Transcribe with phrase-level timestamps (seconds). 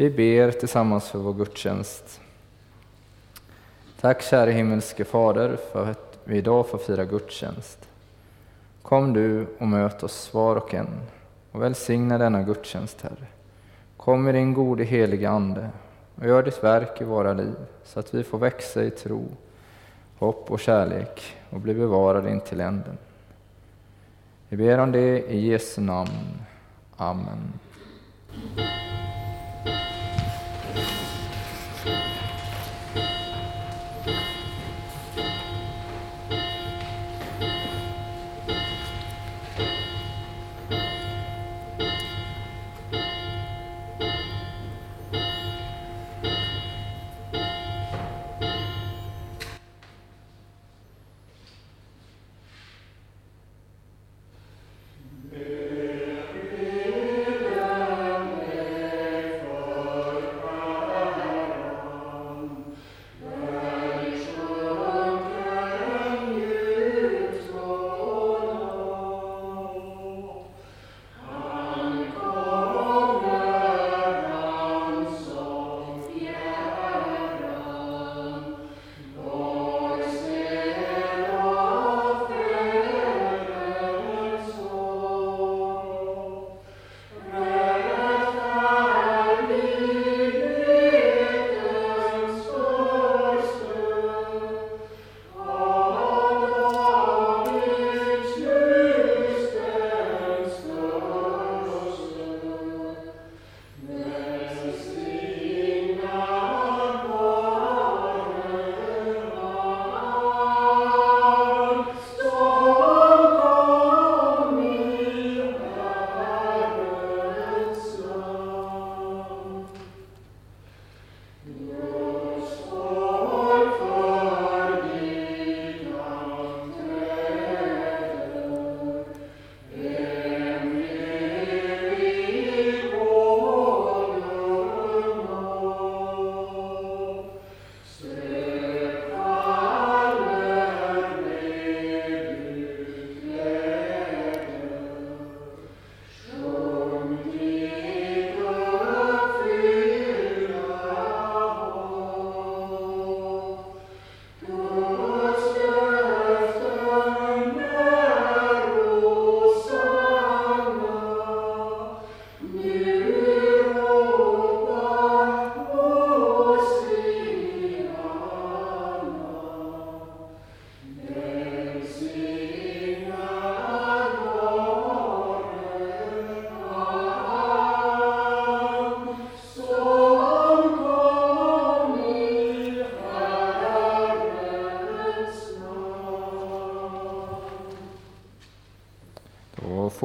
[0.00, 2.20] Vi ber tillsammans för vår gudstjänst.
[4.00, 7.88] Tack käre himmelske Fader för att vi idag får fira gudstjänst.
[8.82, 11.00] Kom du och möt oss var och en
[11.52, 13.26] och välsigna denna gudstjänst, Herre.
[13.96, 15.70] Kom med din gode helige Ande
[16.14, 19.24] och gör ditt verk i våra liv så att vi får växa i tro,
[20.18, 22.98] hopp och kärlek och bli bevarade in till änden.
[24.48, 26.44] Vi ber om det i Jesu namn.
[26.96, 27.52] Amen.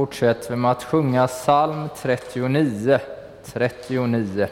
[0.06, 3.00] Fortsätter vi med att sjunga psalm 39.
[3.46, 4.48] 39.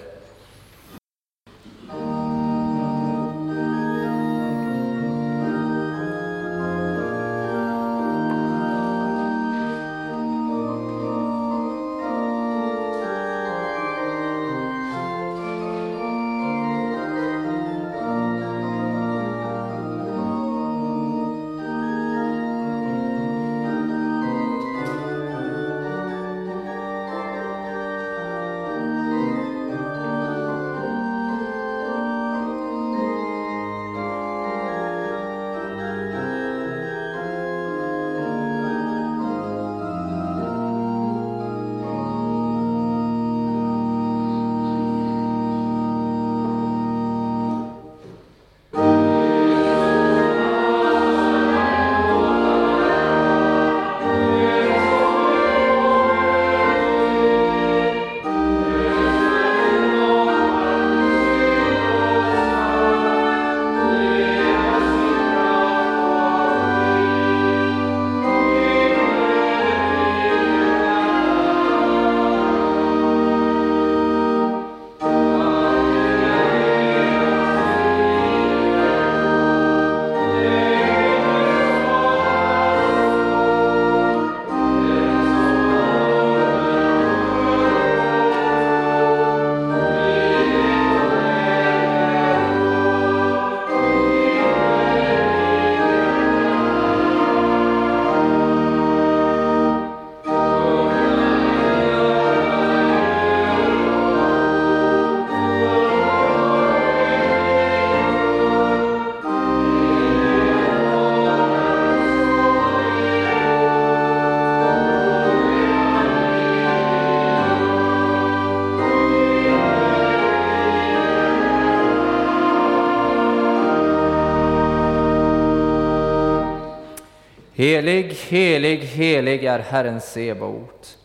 [127.63, 130.98] Helig, helig, helig är Herren Sebaot.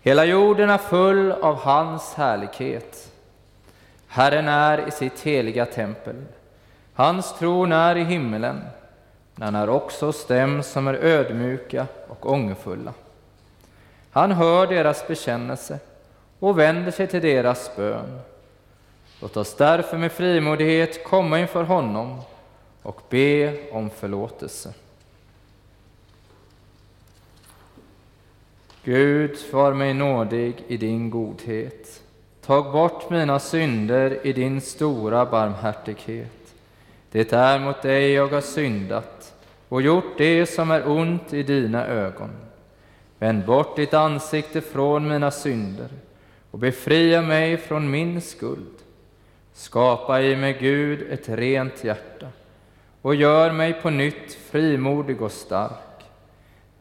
[0.00, 3.12] Hela jorden är full av hans härlighet.
[4.06, 6.16] Herren är i sitt heliga tempel.
[6.94, 8.60] Hans tron är i himmelen,
[9.34, 12.92] men han är också hos dem som är ödmjuka och ångerfulla.
[14.10, 15.78] Han hör deras bekännelse
[16.38, 18.20] och vänder sig till deras bön.
[19.20, 22.20] Låt oss därför med frimodighet komma inför honom
[22.82, 24.74] och be om förlåtelse.
[28.84, 32.02] Gud, var mig nådig i din godhet.
[32.40, 36.54] Tag bort mina synder i din stora barmhärtighet.
[37.10, 39.34] Det är mot dig jag har syndat
[39.68, 42.30] och gjort det som är ont i dina ögon.
[43.18, 45.88] Vänd bort ditt ansikte från mina synder
[46.50, 48.74] och befria mig från min skuld.
[49.52, 52.26] Skapa i mig, Gud, ett rent hjärta
[53.02, 55.89] och gör mig på nytt frimodig och stark.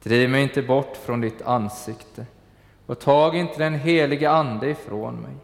[0.03, 2.25] Driv mig inte bort från ditt ansikte
[2.85, 5.35] och tag inte den helige Ande ifrån mig.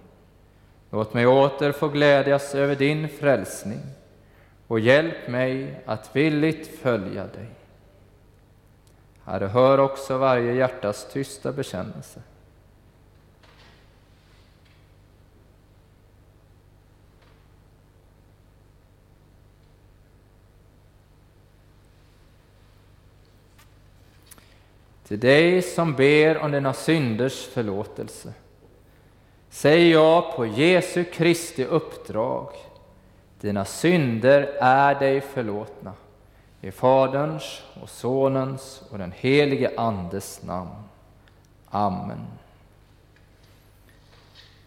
[0.91, 3.79] Låt mig åter få glädjas över din frälsning
[4.67, 7.49] och hjälp mig att villigt följa dig.
[9.23, 12.21] Herre, hör också varje hjärtas tysta bekännelse.
[25.07, 28.33] Till dig som ber om dina synders förlåtelse
[29.49, 32.49] säger jag på Jesu Kristi uppdrag,
[33.39, 35.93] dina synder är dig förlåtna.
[36.61, 40.71] I Faderns och Sonens och den helige Andes namn.
[41.69, 42.27] Amen.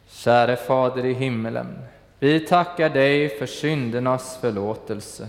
[0.09, 1.79] Käre Fader i himmelen,
[2.19, 5.29] vi tackar dig för syndernas förlåtelse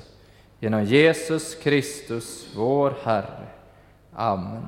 [0.60, 3.48] genom Jesus Kristus, vår Herre.
[4.14, 4.68] Amen.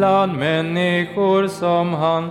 [0.00, 2.30] Bland människor som han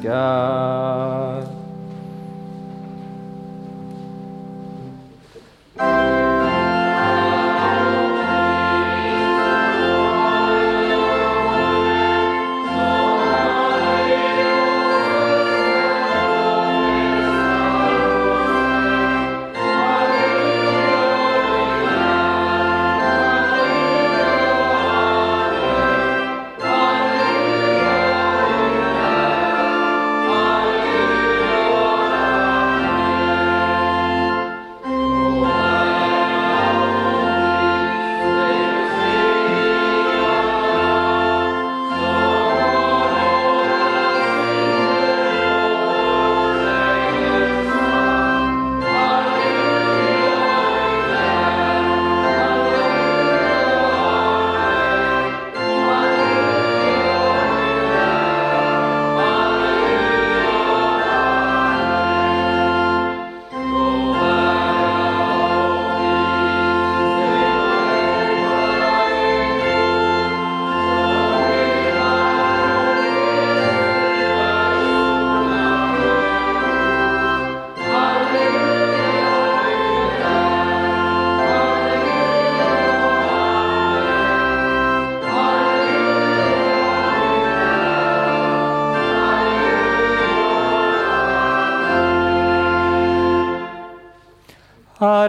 [0.00, 1.61] älskar.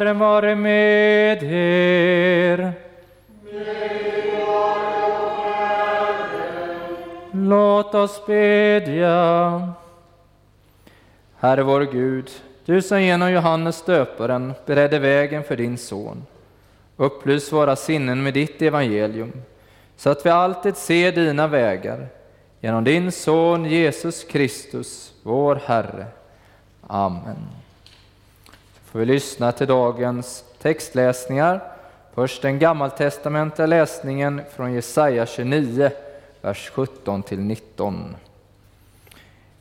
[0.03, 2.73] Herren vare med er.
[7.31, 9.73] Låt oss bedja.
[11.39, 12.29] Herre vår Gud,
[12.65, 16.25] du som genom Johannes döparen beredde vägen för din son.
[16.97, 19.31] Upplys våra sinnen med ditt evangelium,
[19.97, 22.07] så att vi alltid ser dina vägar.
[22.59, 26.05] Genom din son Jesus Kristus, vår Herre.
[26.87, 27.62] Amen.
[28.93, 31.61] Får vi lyssna till dagens textläsningar.
[32.13, 35.91] Först den gammaltestamentliga läsningen från Jesaja 29,
[36.41, 38.03] vers 17-19.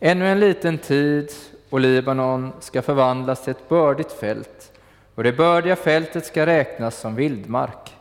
[0.00, 1.32] Ännu en liten tid
[1.70, 4.72] och Libanon ska förvandlas till ett bördigt fält
[5.14, 7.96] och det bördiga fältet ska räknas som vildmark.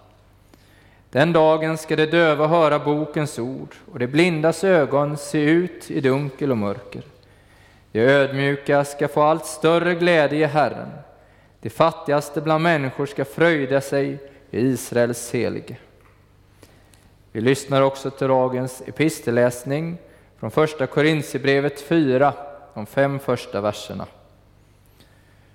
[1.10, 6.02] Den dagen ska de döva höra bokens ord och de blindas ögon se ut i
[6.02, 7.04] dunkel och mörker.
[7.92, 10.90] De ödmjuka ska få allt större glädje i Herren.
[11.62, 14.18] De fattigaste bland människor ska fröjda sig
[14.52, 15.78] i Israels helige.
[17.32, 19.98] Vi lyssnar också till dagens epistelläsning
[20.40, 22.34] från första Korintierbrevet 4,
[22.74, 24.08] de fem första verserna.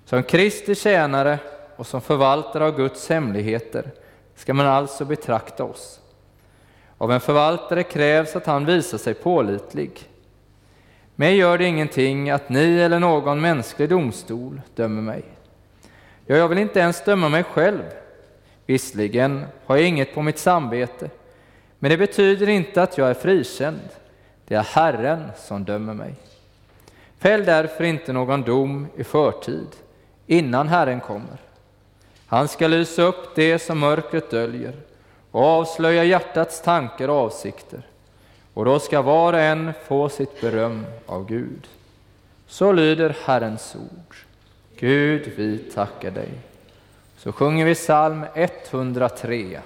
[0.05, 1.39] Som Kristi tjänare
[1.75, 3.91] och som förvaltare av Guds hemligheter
[4.35, 5.99] ska man alltså betrakta oss.
[6.97, 10.09] Av en förvaltare krävs att han visar sig pålitlig.
[11.15, 15.23] Mig gör det ingenting att ni eller någon mänsklig domstol dömer mig.
[16.29, 17.83] Ja, jag vill inte ens döma mig själv.
[18.65, 21.09] Visserligen har jag inget på mitt samvete,
[21.79, 23.89] men det betyder inte att jag är frikänd.
[24.47, 26.15] Det är Herren som dömer mig.
[27.19, 29.67] Fäll därför inte någon dom i förtid,
[30.25, 31.37] innan Herren kommer.
[32.27, 34.73] Han ska lysa upp det som mörkret döljer
[35.31, 37.81] och avslöja hjärtats tankar och avsikter.
[38.53, 41.67] Och då ska var och en få sitt beröm av Gud.
[42.47, 44.26] Så lyder Herrens ord.
[44.79, 46.29] Gud, vi tackar dig.
[47.17, 49.61] Så sjunger vi psalm 103.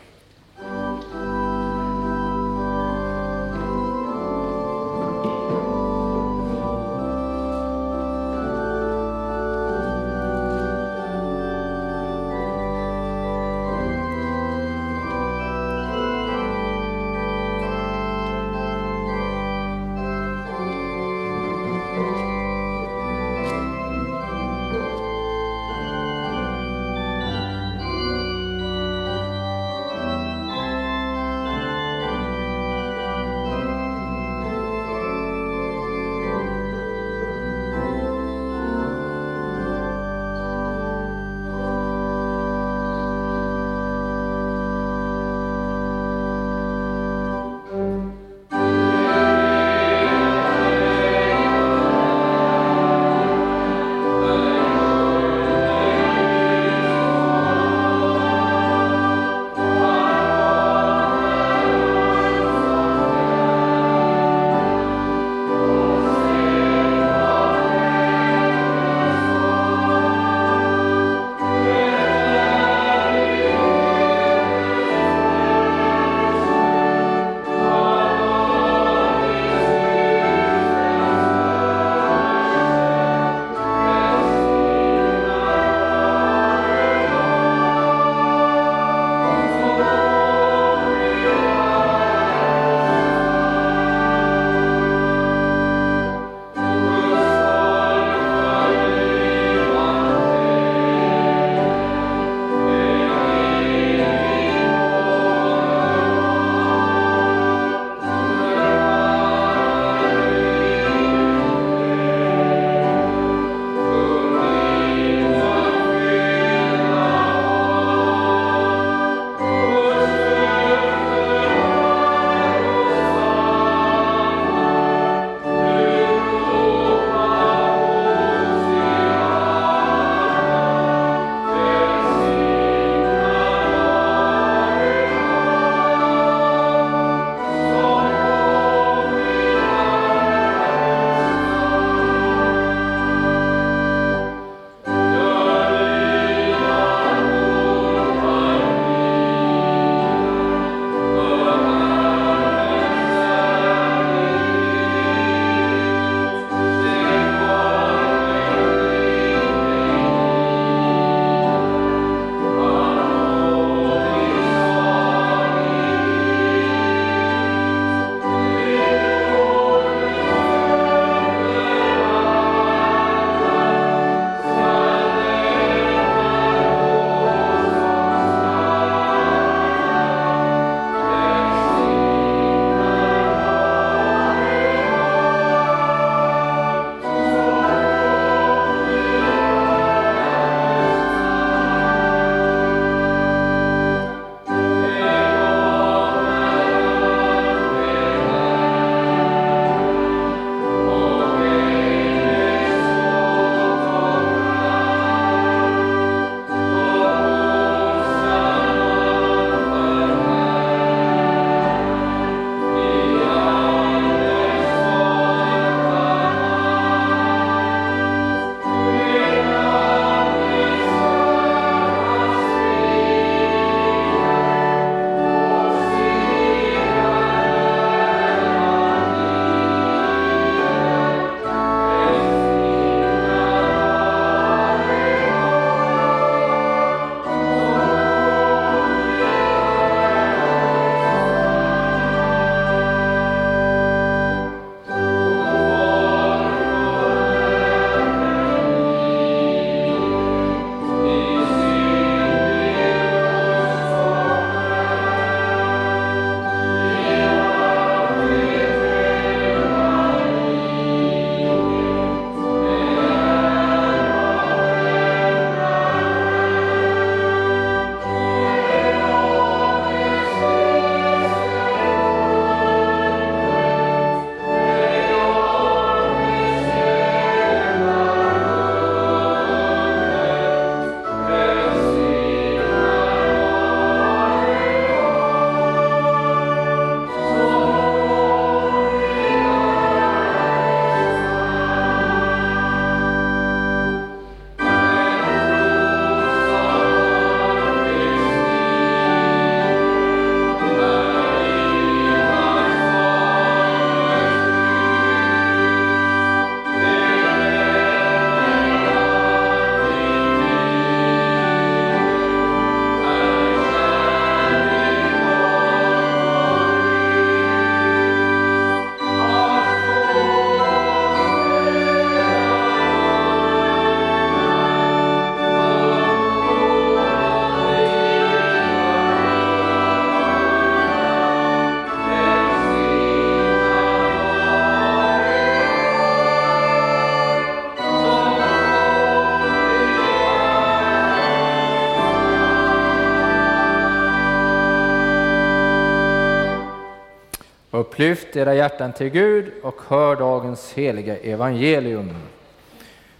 [348.02, 352.16] Lyft era hjärtan till Gud och hör dagens heliga evangelium.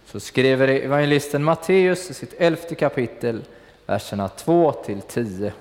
[0.06, 3.44] Så skriver evangelisten Matteus i sitt elfte kapitel,
[3.86, 5.52] verserna 2 till 10.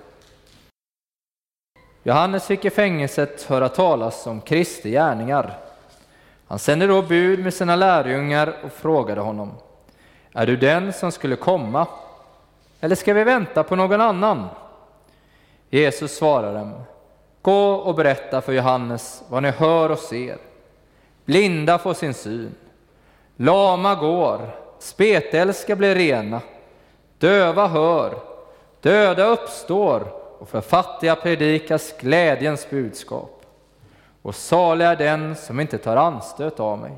[2.04, 5.58] Johannes fick i fängelset höra talas om Kristi gärningar.
[6.48, 9.52] Han sände då bud med sina lärjungar och frågade honom,
[10.34, 11.88] är du den som skulle komma,
[12.80, 14.48] eller ska vi vänta på någon annan?
[15.70, 16.74] Jesus svarade dem,
[17.42, 20.38] gå och berätta för Johannes vad ni hör och ser.
[21.26, 22.56] Blinda får sin syn,
[23.36, 26.42] lama går, spetälska blir rena,
[27.18, 28.20] döva hör,
[28.82, 33.46] döda uppstår och för fattiga predikas glädjens budskap.
[34.22, 36.92] Och salig är den som inte tar anstöt av mig.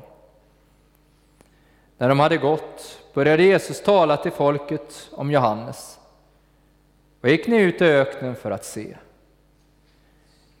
[1.98, 5.98] När de hade gått började Jesus tala till folket om Johannes.
[7.20, 8.96] Vad gick ni ut i öknen för att se?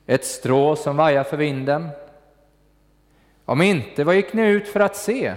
[0.06, 1.88] Ett strå som vajar för vinden?
[3.44, 5.34] Om inte, vad gick ni ut för att se?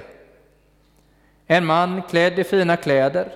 [1.47, 3.36] En man klädd i fina kläder?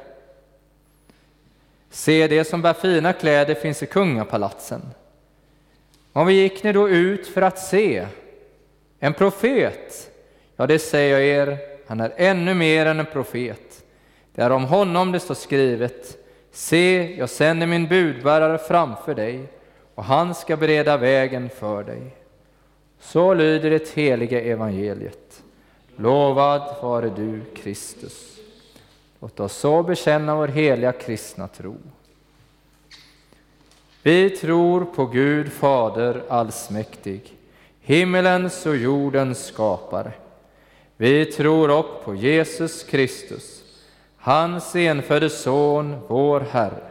[1.90, 4.82] Se, det som bär fina kläder finns i kungapalatsen.
[6.14, 8.08] Om vi gick ni då ut för att se?
[9.00, 10.12] En profet?
[10.56, 13.84] Ja, det säger jag er, han är ännu mer än en profet.
[14.36, 16.18] Det är om honom det står skrivet,
[16.52, 19.48] se, jag sänder min budbärare framför dig,
[19.96, 22.02] och han ska bereda vägen för dig.
[23.00, 25.44] Så lyder det heliga evangeliet.
[25.96, 28.38] Lovad vare du, Kristus.
[29.20, 31.76] Låt oss så bekänna vår heliga kristna tro.
[34.04, 37.34] Vi tror på Gud Fader allsmäktig,
[37.82, 40.12] himmelens och jordens skapare.
[40.98, 43.64] Vi tror också på Jesus Kristus,
[44.18, 46.91] hans enfödde Son, vår Herre,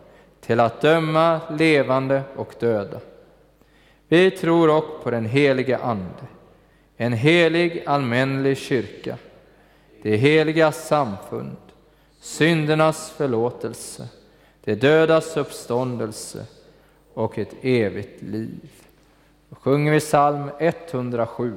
[0.51, 2.99] till att döma levande och döda.
[4.07, 6.25] Vi tror också på den helige Ande,
[6.97, 9.17] en helig allmänlig kyrka,
[10.01, 11.57] det heliga samfund,
[12.19, 14.09] syndernas förlåtelse,
[14.63, 16.45] det dödas uppståndelse
[17.13, 18.71] och ett evigt liv.
[19.49, 21.53] Då sjunger vi psalm 107.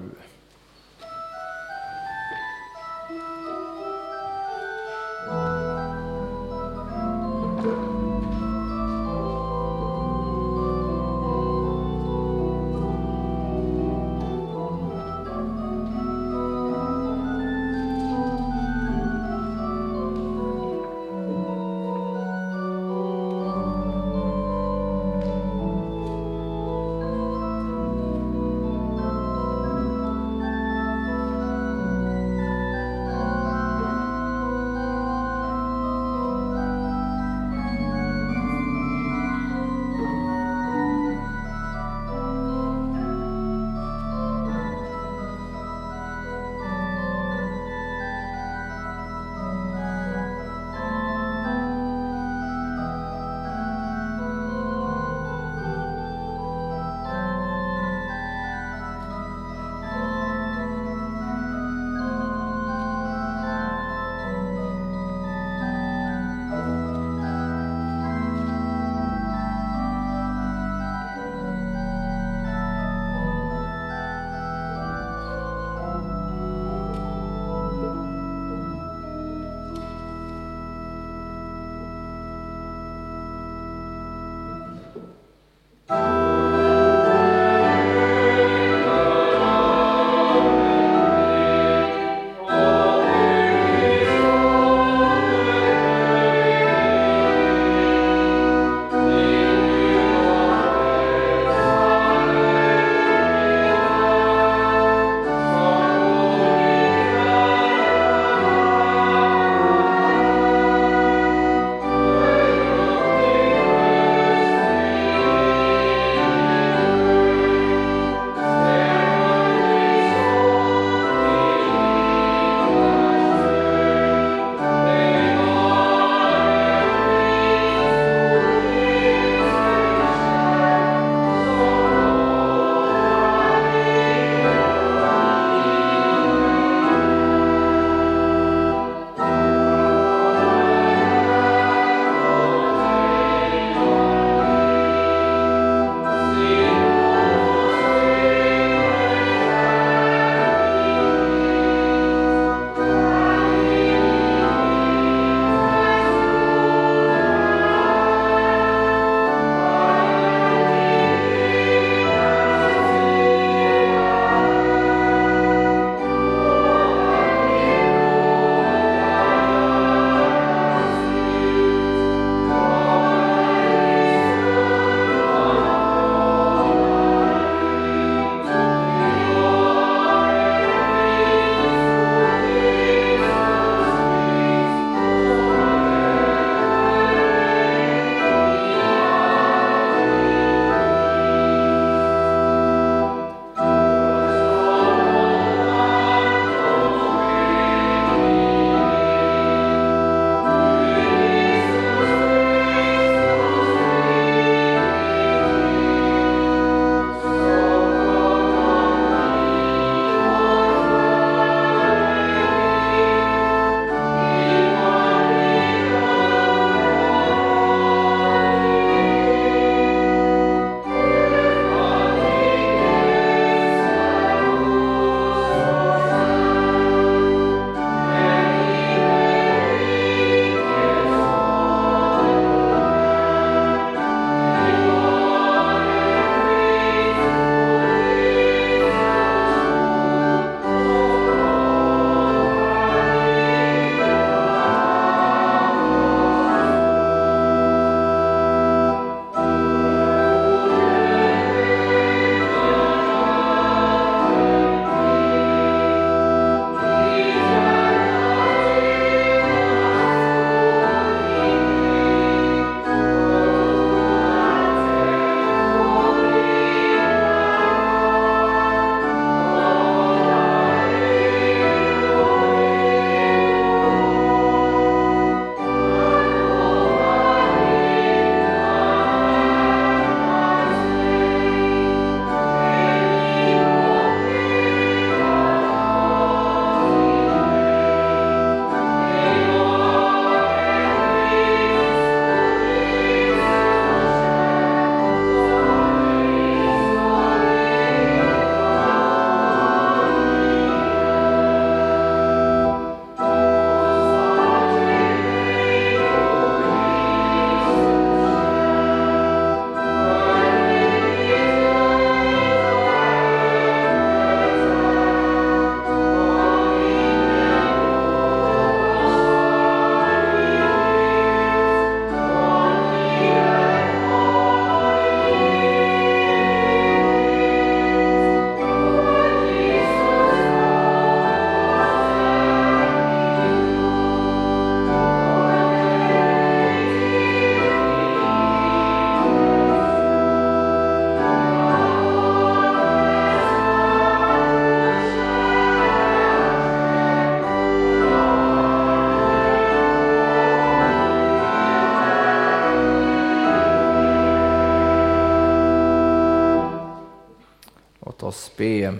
[358.64, 358.94] Be.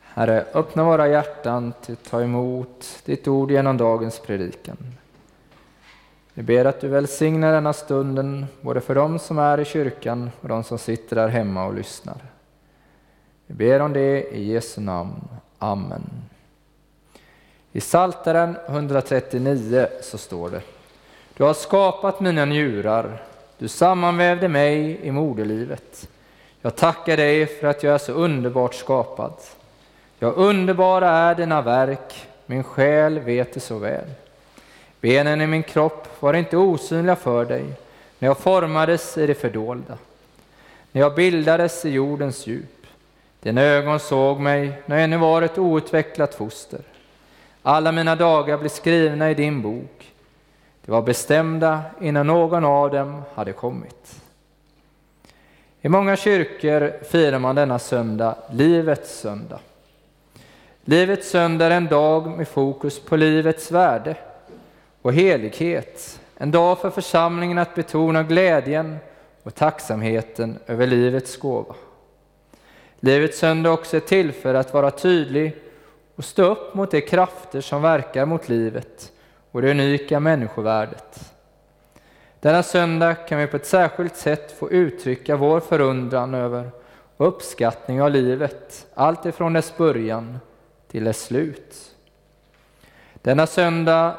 [0.00, 4.76] Herre, öppna våra hjärtan till att ta emot ditt ord genom dagens predikan.
[6.34, 10.48] Vi ber att du välsignar denna stunden, både för dem som är i kyrkan och
[10.48, 12.16] de som sitter där hemma och lyssnar.
[13.46, 15.28] Vi ber om det i Jesu namn.
[15.58, 16.10] Amen.
[17.72, 20.62] I Psaltaren 139 så står det
[21.36, 23.22] Du har skapat mina njurar,
[23.58, 26.08] du sammanvävde mig i moderlivet.
[26.62, 29.32] Jag tackar dig för att jag är så underbart skapad.
[30.18, 34.04] Ja, underbara är dina verk, min själ vet det så väl.
[35.00, 37.64] Benen i min kropp var inte osynliga för dig
[38.18, 39.98] när jag formades i det fördolda,
[40.92, 42.86] när jag bildades i jordens djup.
[43.40, 46.80] Dina ögon såg mig när jag ännu var ett outvecklat foster.
[47.62, 50.12] Alla mina dagar blev skrivna i din bok.
[50.84, 54.20] De var bestämda innan någon av dem hade kommit.
[55.82, 59.60] I många kyrkor firar man denna söndag Livets söndag.
[60.84, 64.16] Livets söndag är en dag med fokus på livets värde
[65.02, 66.20] och helighet.
[66.36, 68.96] En dag för församlingen att betona glädjen
[69.42, 71.74] och tacksamheten över livets gåva.
[73.00, 75.56] Livets söndag är också ett tillfälle att vara tydlig
[76.16, 79.12] och stå upp mot de krafter som verkar mot livet
[79.50, 81.29] och det unika människovärdet.
[82.40, 86.70] Denna söndag kan vi på ett särskilt sätt få uttrycka vår förundran över
[87.16, 90.38] och uppskattning av livet, allt ifrån dess början
[90.88, 91.96] till dess slut.
[93.14, 94.16] Denna söndag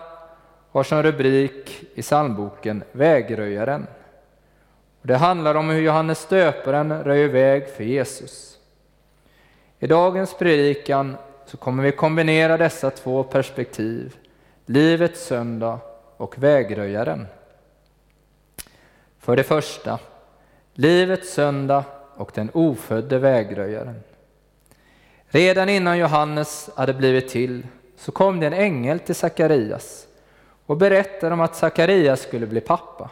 [0.71, 3.87] har som rubrik i psalmboken Vägröjaren.
[5.01, 8.57] Det handlar om hur Johannes döparen röjer väg för Jesus.
[9.79, 14.15] I dagens predikan så kommer vi kombinera dessa två perspektiv,
[14.65, 15.79] livets söndag
[16.17, 17.27] och vägröjaren.
[19.21, 19.99] För det första,
[20.73, 21.83] livets söndag
[22.15, 24.03] och den ofödde vägröjaren.
[25.27, 30.07] Redan innan Johannes hade blivit till så kom det en ängel till Sakarias
[30.65, 33.09] och berättade om att Sakarias skulle bli pappa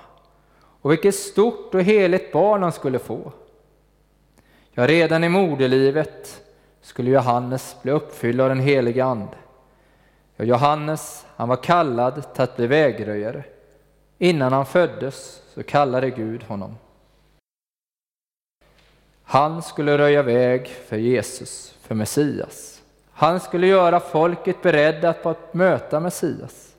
[0.82, 3.32] och vilket stort och heligt barn han skulle få.
[4.72, 6.41] Ja, redan i moderlivet
[6.82, 9.38] skulle Johannes bli uppfylld av den helige Ande.
[10.36, 13.43] Ja, Johannes, han var kallad till att bli vägröjare.
[14.21, 16.77] Innan han föddes så kallade Gud honom.
[19.23, 22.82] Han skulle röja väg för Jesus, för Messias.
[23.12, 26.75] Han skulle göra folket beredda på att möta Messias.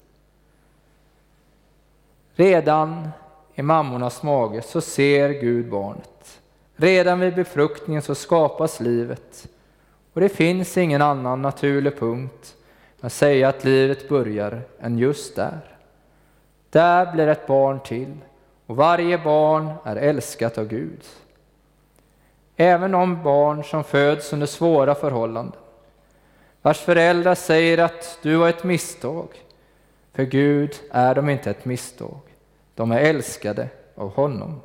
[2.35, 3.09] Redan
[3.55, 6.40] i mammornas mage så ser Gud barnet.
[6.76, 9.48] Redan vid befruktningen så skapas livet.
[10.12, 12.57] Och det finns ingen annan naturlig punkt
[13.00, 15.70] att säga att livet börjar än just där.
[16.71, 18.17] Där blir ett barn till
[18.67, 21.05] och varje barn är älskat av Gud.
[22.57, 25.61] Även de barn som föds under svåra förhållanden,
[26.63, 29.29] vars föräldrar säger att du var ett misstag.
[30.13, 32.21] För Gud är de inte ett misstag,
[32.75, 34.61] de är älskade av honom.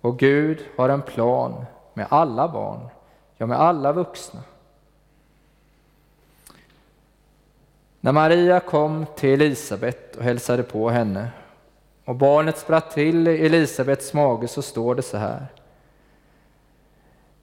[0.00, 2.88] Och Gud har en plan med alla barn,
[3.36, 4.40] ja med alla vuxna.
[8.04, 11.28] När Maria kom till Elisabet och hälsade på henne
[12.04, 15.46] och barnet spratt till i Elisabets mage så står det så här.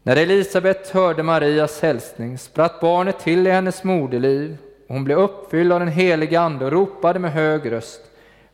[0.03, 5.73] När Elisabet hörde Marias hälsning spratt barnet till i hennes moderliv och hon blev uppfylld
[5.73, 8.01] av den helige Ande och ropade med hög röst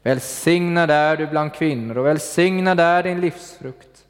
[0.03, 4.05] Välsignad är du bland kvinnor och välsignad är din livsfrukt.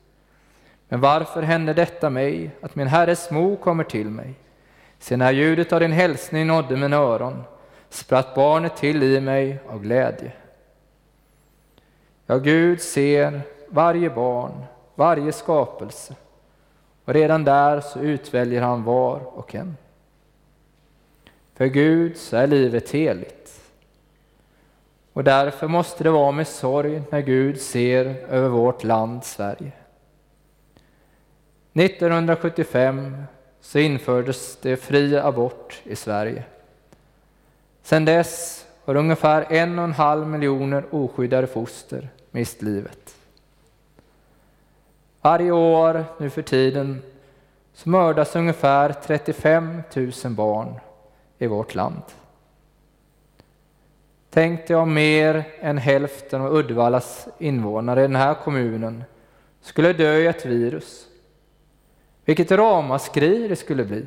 [0.90, 4.34] Men varför hände detta mig, att min Herres mor kommer till mig?
[5.00, 7.44] Se, när ljudet av din hälsning nådde mina öron
[7.96, 10.32] spratt barnet till i mig av glädje.
[12.26, 14.64] Ja, Gud ser varje barn,
[14.96, 16.16] varje skapelse
[17.06, 19.78] och redan där så utväljer han var och en.
[21.54, 23.62] För Gud så är livet heligt.
[25.14, 29.72] Och därför måste det vara med sorg när Gud ser över vårt land Sverige.
[31.74, 33.24] 1975
[33.62, 36.44] så infördes det fri abort i Sverige.
[37.86, 43.16] Sedan dess har ungefär en och en halv miljoner oskyddade foster mist livet.
[45.22, 47.02] Varje år nu för tiden
[47.74, 50.80] så mördas ungefär 35 000 barn
[51.38, 52.02] i vårt land.
[54.30, 59.04] Tänk dig om mer än hälften av Uddevallas invånare i den här kommunen
[59.62, 61.08] skulle dö i ett virus.
[62.26, 64.06] Vilket ramaskri det skulle bli.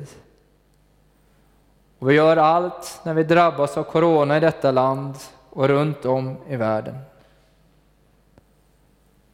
[1.99, 5.15] Och vi gör allt när vi drabbas av corona i detta land
[5.49, 6.97] och runt om i världen.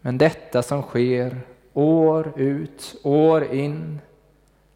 [0.01, 1.41] Men detta som sker
[1.73, 3.99] år ut, år in,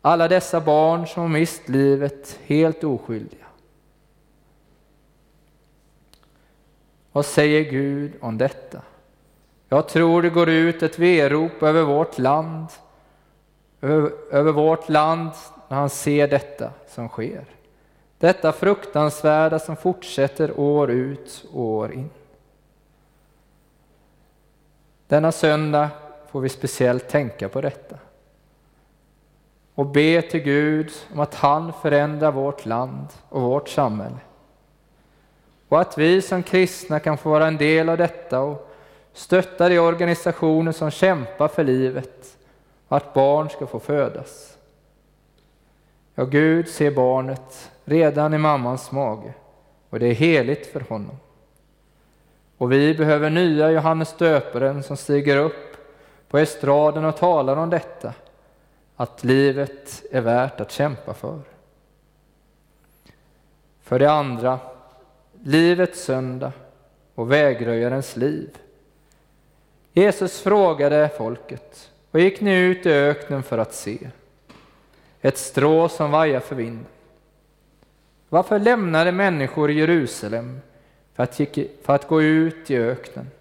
[0.02, 3.46] Alla dessa barn som har mist livet helt oskyldiga.
[7.12, 8.82] Vad säger Gud om detta?
[9.70, 12.68] Jag tror det går ut ett verop över vårt land,
[13.82, 15.32] över, över vårt land
[15.68, 17.46] när han ser detta som sker.
[18.20, 22.10] Detta fruktansvärda som fortsätter år ut och år in.
[25.08, 25.90] Denna söndag
[26.32, 27.98] får vi speciellt tänka på detta
[29.76, 34.18] och be till Gud om att han förändrar vårt land och vårt samhälle.
[35.70, 38.70] Och att vi som kristna kan få vara en del av detta och
[39.14, 42.38] stötta de organisationer som kämpar för livet
[42.88, 44.58] och att barn ska få födas.
[46.16, 49.34] Ja, Gud ser barnet redan i mammans mage
[49.90, 51.18] och det är heligt för honom.
[52.58, 55.78] Och vi behöver nya Johannes döparen som stiger upp
[56.30, 58.14] på estraden och talar om detta,
[58.96, 61.40] att livet är värt att kämpa för.
[63.82, 64.60] För det andra,
[65.44, 66.52] livets söndag
[67.16, 68.58] och vägröjarens liv.
[69.94, 74.10] Jesus frågade folket, och gick ni ut i öknen för att se?
[75.22, 76.86] Ett strå som vajar för vinden.
[78.30, 80.62] Varför lämnade människor Jerusalem
[81.14, 81.36] för att,
[81.84, 83.32] för att gå ut i öknen?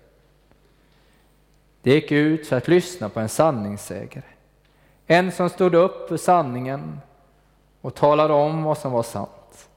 [1.83, 4.25] De gick ut för att lyssna på en sanningssägare.
[5.07, 7.01] En som stod upp för sanningen
[7.81, 9.69] och talade om vad som var sant.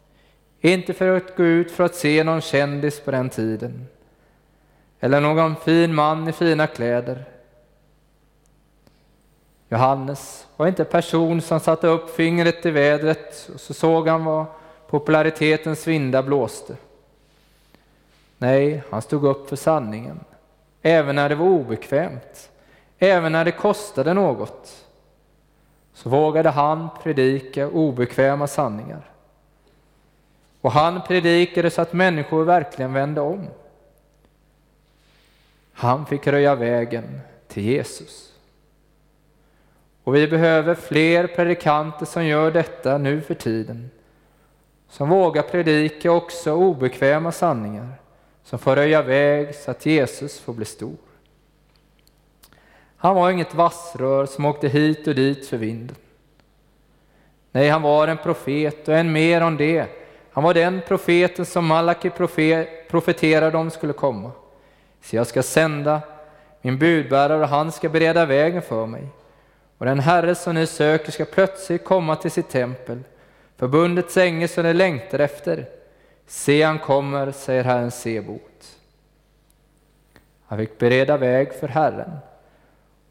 [0.62, 3.88] Inte för att gå ut för att se någon kändis på den tiden
[5.00, 7.26] eller någon fin man i fina kläder.
[9.70, 14.26] Johannes var inte en person som satte upp fingret i vädret och så såg han
[14.26, 14.46] vad
[14.92, 16.76] popularitetens vindar blåste.
[18.38, 20.20] Nej, han stod upp för sanningen,
[20.82, 22.50] även när det var obekvämt,
[23.00, 24.86] även när det kostade något.
[25.94, 29.10] Så vågade han predika obekväma sanningar.
[30.62, 33.48] Och han predikade så att människor verkligen vände om.
[35.74, 38.34] Han fick röja vägen till Jesus.
[40.04, 43.90] Och vi behöver fler predikanter som gör detta nu för tiden.
[44.92, 47.88] Som vågar predika också obekväma sanningar.
[48.44, 50.96] Som får röja väg så att Jesus får bli stor.
[52.98, 55.96] Han var inget vassrör som åkte hit och dit för vinden.
[57.52, 59.86] Nej, han var en profet och än mer om det.
[60.32, 62.10] Han var den profeten som Malaki
[62.90, 64.32] profeterade om skulle komma.
[65.02, 66.02] Så jag ska sända
[66.62, 69.08] min budbärare och han ska bereda vägen för mig.
[69.78, 73.04] Och den Herre som ni söker ska plötsligt komma till sitt tempel,
[73.62, 75.66] förbundets ängel som ni längtar efter.
[76.28, 78.78] Se, han kommer, säger Herren Sebot.
[80.46, 82.12] Han fick bereda väg för Herren,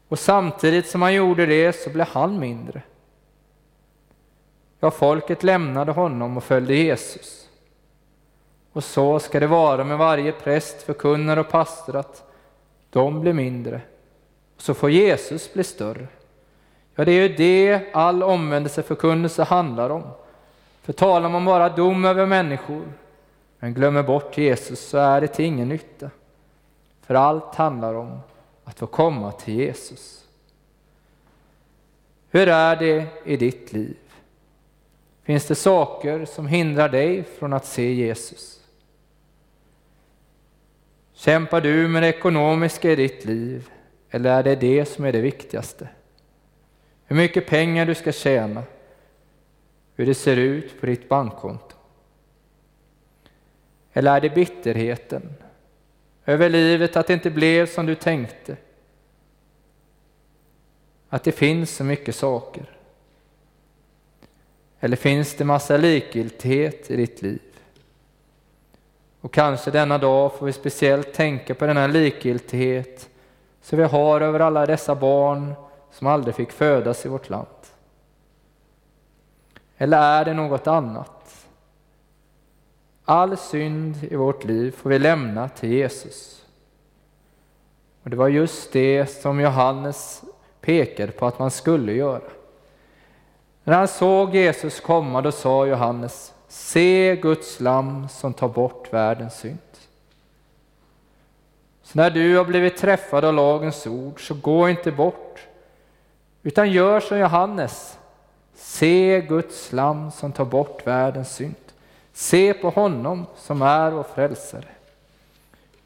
[0.07, 2.81] och samtidigt som han gjorde det så blev han mindre.
[4.79, 7.49] Ja, folket lämnade honom och följde Jesus.
[8.71, 12.23] Och så ska det vara med varje präst, förkunnare och pastor att
[12.89, 13.81] de blir mindre.
[14.55, 16.07] Och så får Jesus bli större.
[16.95, 20.03] Ja, det är ju det all omvändelseförkunnelse handlar om.
[20.81, 22.93] För talar man bara dom över människor
[23.59, 26.09] men glömmer bort Jesus så är det till ingen nytta.
[27.01, 28.19] För allt handlar om
[28.63, 30.25] att få komma till Jesus.
[32.29, 33.97] Hur är det i ditt liv?
[35.23, 38.59] Finns det saker som hindrar dig från att se Jesus?
[41.13, 43.69] Kämpar du med det ekonomiska i ditt liv
[44.09, 45.87] eller är det det som är det viktigaste?
[47.05, 48.63] Hur mycket pengar du ska tjäna,
[50.01, 51.75] hur det ser ut på ditt bankkonto?
[53.93, 55.33] Eller är det bitterheten
[56.25, 58.57] över livet, att det inte blev som du tänkte?
[61.09, 62.65] Att det finns så mycket saker?
[64.79, 67.41] Eller finns det massa likgiltighet i ditt liv?
[69.21, 73.09] Och kanske denna dag får vi speciellt tänka på denna likgiltighet
[73.61, 75.53] som vi har över alla dessa barn
[75.91, 77.60] som aldrig fick födas i vårt land.
[79.81, 81.47] Eller är det något annat?
[83.05, 86.45] All synd i vårt liv får vi lämna till Jesus.
[88.03, 90.23] Och Det var just det som Johannes
[90.59, 92.21] pekade på att man skulle göra.
[93.63, 99.39] När han såg Jesus komma, då sa Johannes Se Guds lam som tar bort världens
[99.39, 99.57] synd.
[101.83, 105.47] Så när du har blivit träffad av lagens ord, så gå inte bort,
[106.43, 107.97] utan gör som Johannes.
[108.63, 111.55] Se Guds lam som tar bort världens synd.
[112.13, 114.67] Se på honom som är vår frälsare.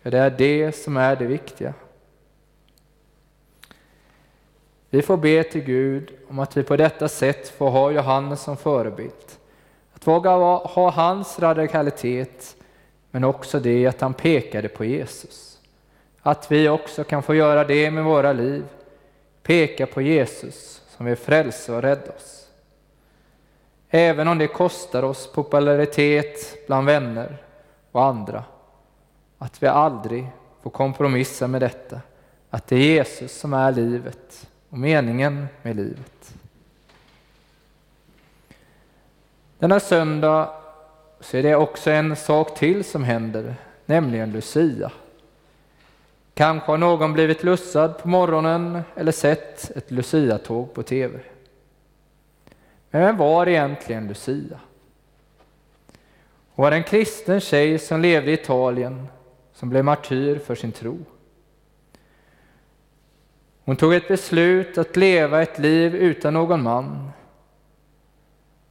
[0.02, 1.74] För det är det som är det viktiga.
[4.90, 8.58] Vi får be till Gud om att vi på detta sätt får ha Johannes som
[8.58, 9.12] förebild.
[9.94, 12.56] Att våga ha hans radikalitet,
[13.12, 15.60] men också det att han pekade på Jesus.
[16.22, 18.64] Att vi också kan få göra det med våra liv,
[19.44, 22.45] peka på Jesus som vill frälsa och rädda oss.
[23.98, 27.38] Även om det kostar oss popularitet bland vänner
[27.92, 28.44] och andra,
[29.38, 30.28] att vi aldrig
[30.64, 32.02] får kompromissa med detta,
[32.50, 36.34] att det är Jesus som är livet och meningen med livet.
[39.60, 40.50] Denna söndag
[41.20, 44.92] så är det också en sak till som händer, nämligen Lucia.
[46.34, 51.20] Kanske har någon blivit lussad på morgonen eller sett ett Lucia-tåg på tv.
[52.96, 54.60] Men vem var egentligen Lucia?
[56.50, 59.08] Hon var en kristen tjej som levde i Italien,
[59.54, 61.00] som blev martyr för sin tro.
[63.66, 67.12] Hon tog ett beslut att leva ett liv utan någon man.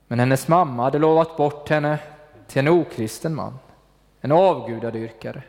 [0.06, 1.98] Men hennes mamma hade lovat bort henne
[2.46, 3.58] till en okristen man,
[4.20, 5.42] en avgudadyrkare.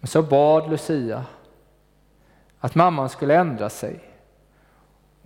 [0.00, 1.24] Men så bad Lucia
[2.60, 4.07] att mamman skulle ändra sig.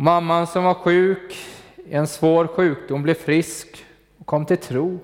[0.02, 1.36] Mamman som var sjuk
[1.76, 3.86] i en svår sjukdom blev frisk
[4.18, 4.98] och kom till tro.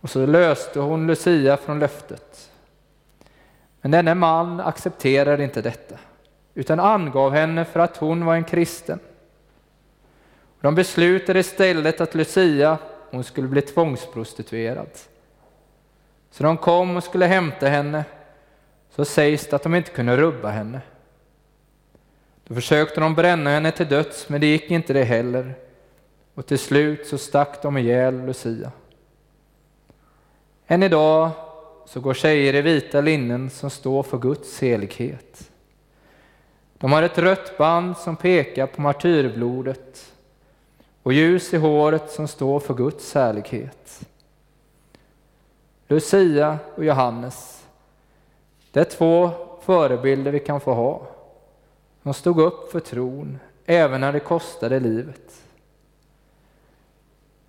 [0.00, 2.50] Och så löste hon Lucia från löftet.
[3.80, 5.98] Men denne man accepterade inte detta,
[6.54, 9.00] utan angav henne för att hon var en kristen.
[10.60, 12.78] De beslutade istället att Lucia
[13.10, 14.90] hon skulle bli tvångsprostituerad.
[16.30, 18.04] Så de kom och skulle hämta henne,
[18.90, 20.80] så sägs det att de inte kunde rubba henne.
[22.50, 25.54] Då försökte de bränna henne till döds, men det gick inte det heller.
[26.34, 28.72] Och till slut så stack de ihjäl Lucia.
[30.66, 31.30] Än idag
[31.86, 35.50] så går tjejer i vita linnen som står för Guds helighet.
[36.78, 40.12] De har ett rött band som pekar på martyrblodet
[41.02, 44.00] och ljus i håret som står för Guds härlighet.
[45.88, 47.64] Lucia och Johannes,
[48.72, 49.30] det är två
[49.62, 51.06] förebilder vi kan få ha.
[52.02, 55.42] De stod upp för tron, även när det kostade livet.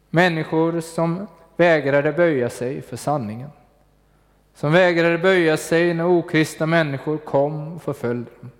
[0.09, 3.49] Människor som vägrade böja sig för sanningen.
[4.55, 8.51] Som vägrade böja sig när okristna människor kom och förföljde dem.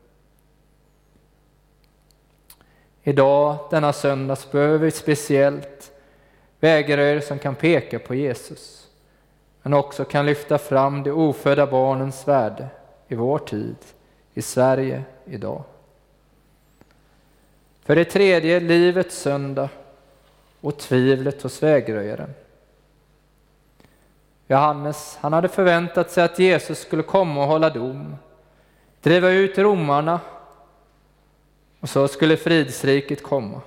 [3.04, 5.92] Idag, denna söndags, behöver vi speciellt
[6.60, 8.88] vägrare som kan peka på Jesus,
[9.62, 12.68] men också kan lyfta fram de ofödda barnens värde
[13.08, 13.76] i vår tid,
[14.34, 15.64] i Sverige idag.
[17.82, 19.70] För det tredje, livets söndag
[20.62, 22.34] och tvivlet hos vägröjaren.
[24.48, 28.16] Johannes, han hade förväntat sig att Jesus skulle komma och hålla dom,
[29.02, 30.20] driva ut romarna
[31.80, 33.62] och så skulle fridsriket komma.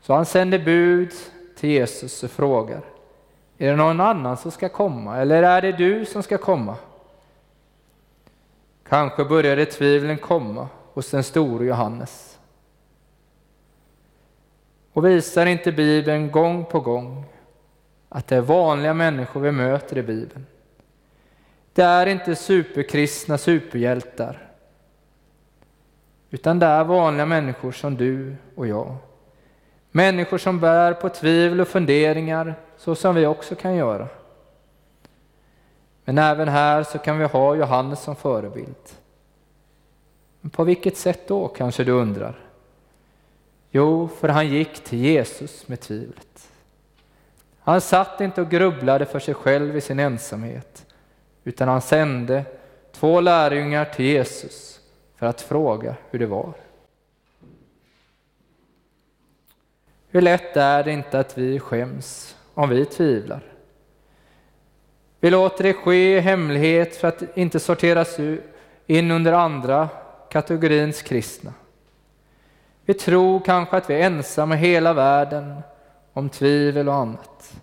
[0.00, 1.12] Så han sände bud
[1.56, 2.80] till Jesus och frågar,
[3.58, 6.76] är det någon annan som ska komma eller är det du som ska komma?
[8.88, 12.38] Kanske började tvivlen komma hos den store Johannes.
[14.92, 17.24] Och visar inte Bibeln gång på gång
[18.08, 20.46] att det är vanliga människor vi möter i Bibeln?
[21.72, 24.52] Det är inte superkristna superhjältar
[26.32, 28.96] utan det är vanliga människor som du och jag.
[29.90, 34.08] Människor som bär på tvivel och funderingar, så som vi också kan göra.
[36.04, 38.76] Men även här så kan vi ha Johannes som förebild.
[40.42, 42.38] Men på vilket sätt då, kanske du undrar?
[43.70, 46.48] Jo, för han gick till Jesus med tvivlet.
[47.60, 50.86] Han satt inte och grubblade för sig själv i sin ensamhet,
[51.44, 52.44] utan han sände
[52.92, 54.80] två lärjungar till Jesus
[55.16, 56.52] för att fråga hur det var.
[60.08, 63.42] Hur lätt är det inte att vi skäms om vi tvivlar?
[65.20, 68.18] Vi låter det ske i hemlighet för att inte sorteras
[68.86, 69.88] in under andra
[70.32, 71.52] kategorins kristna.
[72.84, 75.62] Vi tror kanske att vi är ensamma i hela världen
[76.12, 77.54] om tvivel och annat.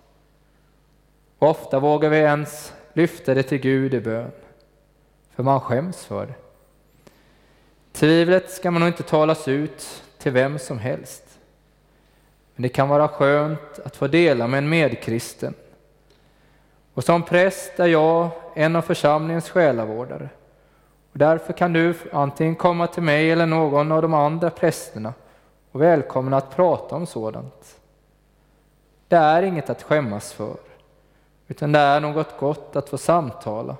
[1.38, 4.30] ofta vågar vi ens lyfta det till Gud i bön,
[5.34, 6.34] för man skäms för det.
[7.92, 11.38] Tvivlet ska man nog inte talas ut till vem som helst.
[12.54, 15.54] Men det kan vara skönt att få dela med en medkristen.
[16.94, 20.28] Och som präst är jag en av församlingens själavårdare.
[21.20, 25.14] Därför kan du antingen komma till mig eller någon av de andra prästerna
[25.72, 27.80] och välkomna att prata om sådant.
[29.08, 30.56] Det är inget att skämmas för,
[31.48, 33.76] utan det är något gott att få samtala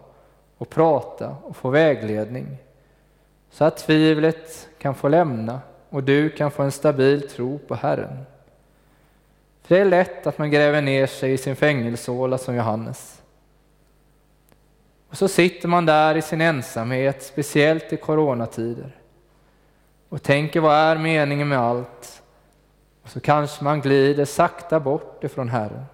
[0.58, 2.56] och prata och få vägledning
[3.50, 8.26] så att tvivlet kan få lämna och du kan få en stabil tro på Herren.
[9.62, 13.19] För det är lätt att man gräver ner sig i sin fängelsehåla som Johannes.
[15.10, 18.96] Och så sitter man där i sin ensamhet, speciellt i coronatider,
[20.08, 22.22] och tänker vad är meningen med allt?
[23.02, 25.84] Och så kanske man glider sakta bort ifrån Herren.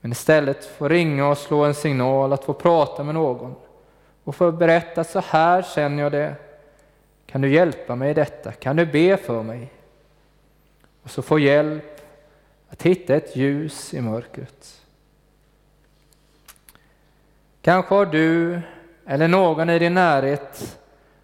[0.00, 3.54] Men istället få ringa och slå en signal att få prata med någon
[4.24, 6.34] och få berätta så här känner jag det.
[7.26, 8.52] Kan du hjälpa mig i detta?
[8.52, 9.72] Kan du be för mig?
[11.02, 12.00] Och så få hjälp
[12.68, 14.83] att hitta ett ljus i mörkret.
[17.64, 18.60] Kanske har du
[19.06, 20.78] eller någon i din närhet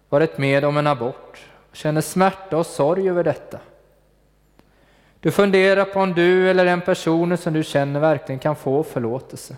[0.09, 3.59] varit med om en abort och känner smärta och sorg över detta.
[5.19, 9.57] Du funderar på om du eller den personen som du känner verkligen kan få förlåtelse.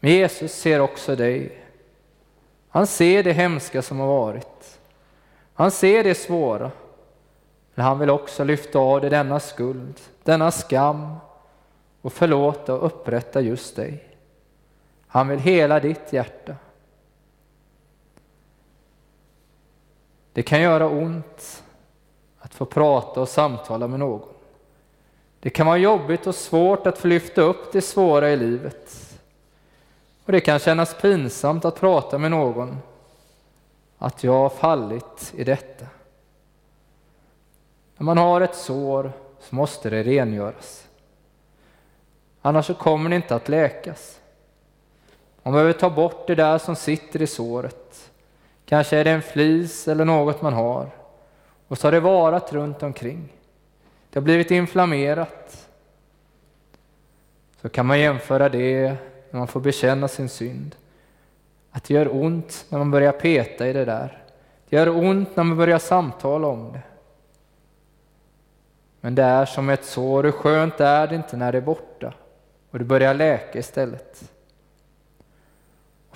[0.00, 1.64] Men Jesus ser också dig.
[2.68, 4.78] Han ser det hemska som har varit.
[5.54, 6.70] Han ser det svåra.
[7.74, 11.16] Men han vill också lyfta av dig denna skuld, denna skam
[12.00, 14.07] och förlåta och upprätta just dig.
[15.08, 16.56] Han vill hela ditt hjärta.
[20.32, 21.62] Det kan göra ont
[22.38, 24.28] att få prata och samtala med någon.
[25.40, 29.18] Det kan vara jobbigt och svårt att få lyfta upp det svåra i livet.
[30.24, 32.78] Och det kan kännas pinsamt att prata med någon,
[33.98, 35.86] att jag har fallit i detta.
[37.96, 40.88] När man har ett sår så måste det rengöras.
[42.42, 44.20] Annars så kommer det inte att läkas.
[45.48, 48.10] Man behöver ta bort det där som sitter i såret.
[48.64, 50.90] Kanske är det en flis eller något man har.
[51.68, 53.32] Och så har det varat runt omkring.
[54.10, 55.68] Det har blivit inflammerat.
[57.62, 58.96] Så kan man jämföra det
[59.30, 60.74] när man får bekänna sin synd.
[61.70, 64.22] Att det gör ont när man börjar peta i det där.
[64.68, 66.82] Det gör ont när man börjar samtala om det.
[69.00, 72.14] Men det är som ett sår, hur skönt är det inte när det är borta
[72.70, 74.32] och det börjar läka istället.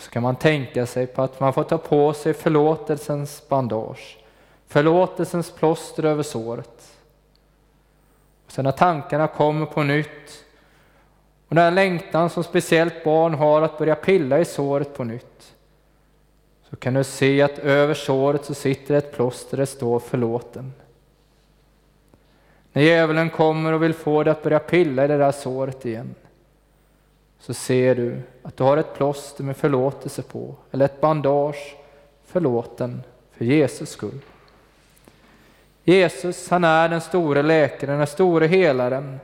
[0.03, 4.19] Så kan man tänka sig på att man får ta på sig förlåtelsens bandage,
[4.67, 6.99] förlåtelsens plåster över såret.
[8.47, 10.45] Och sen när tankarna kommer på nytt
[11.49, 15.55] och den längtan som speciellt barn har att börja pilla i såret på nytt.
[16.71, 20.73] Så kan du se att över såret så sitter ett plåster där det står förlåten.
[22.73, 26.15] När djävulen kommer och vill få dig att börja pilla i det där såret igen
[27.43, 31.77] så ser du att du har ett plåster med förlåtelse på, eller ett bandage
[32.27, 34.21] förlåten för Jesus skull.
[35.85, 39.21] Jesus, han är den store läkaren, den store helaren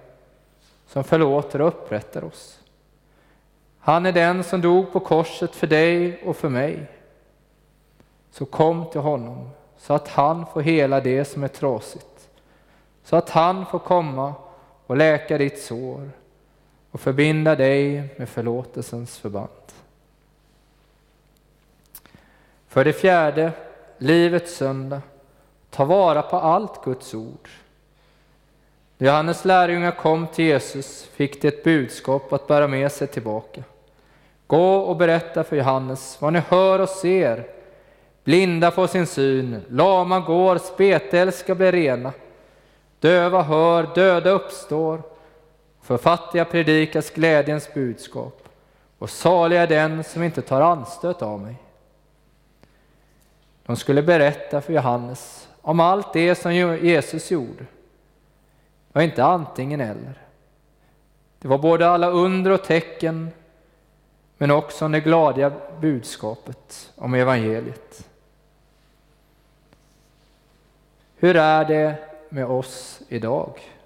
[0.87, 2.61] som förlåter och upprättar oss.
[3.79, 6.87] Han är den som dog på korset för dig och för mig.
[8.31, 12.29] Så kom till honom så att han får hela det som är trasigt.
[13.05, 14.35] Så att han får komma
[14.87, 16.11] och läka ditt sår
[16.99, 19.49] och förbinda dig med förlåtelsens förband.
[22.69, 23.53] För det fjärde,
[23.99, 25.03] livets söndag.
[25.71, 27.49] Ta vara på allt Guds ord.
[28.99, 33.63] När Johannes lärjungar kom till Jesus fick de ett budskap att bära med sig tillbaka.
[34.47, 37.47] Gå och berätta för Johannes vad ni hör och ser.
[38.25, 42.13] Blinda får sin syn, lama går, spetälska blir rena.
[43.01, 45.18] Döva hör, döda uppstår.
[45.89, 48.49] För fattiga predikas glädjens budskap.
[48.99, 51.55] Och salig är den som inte tar anstöt av mig.
[53.67, 59.81] De skulle berätta för Johannes om allt det som Jesus gjorde Det var inte antingen
[59.81, 60.23] eller.
[61.39, 63.31] Det var både alla under och tecken,
[64.39, 68.09] men också det glada budskapet om evangeliet.
[71.17, 71.95] Hur är det
[72.29, 73.78] med oss idag?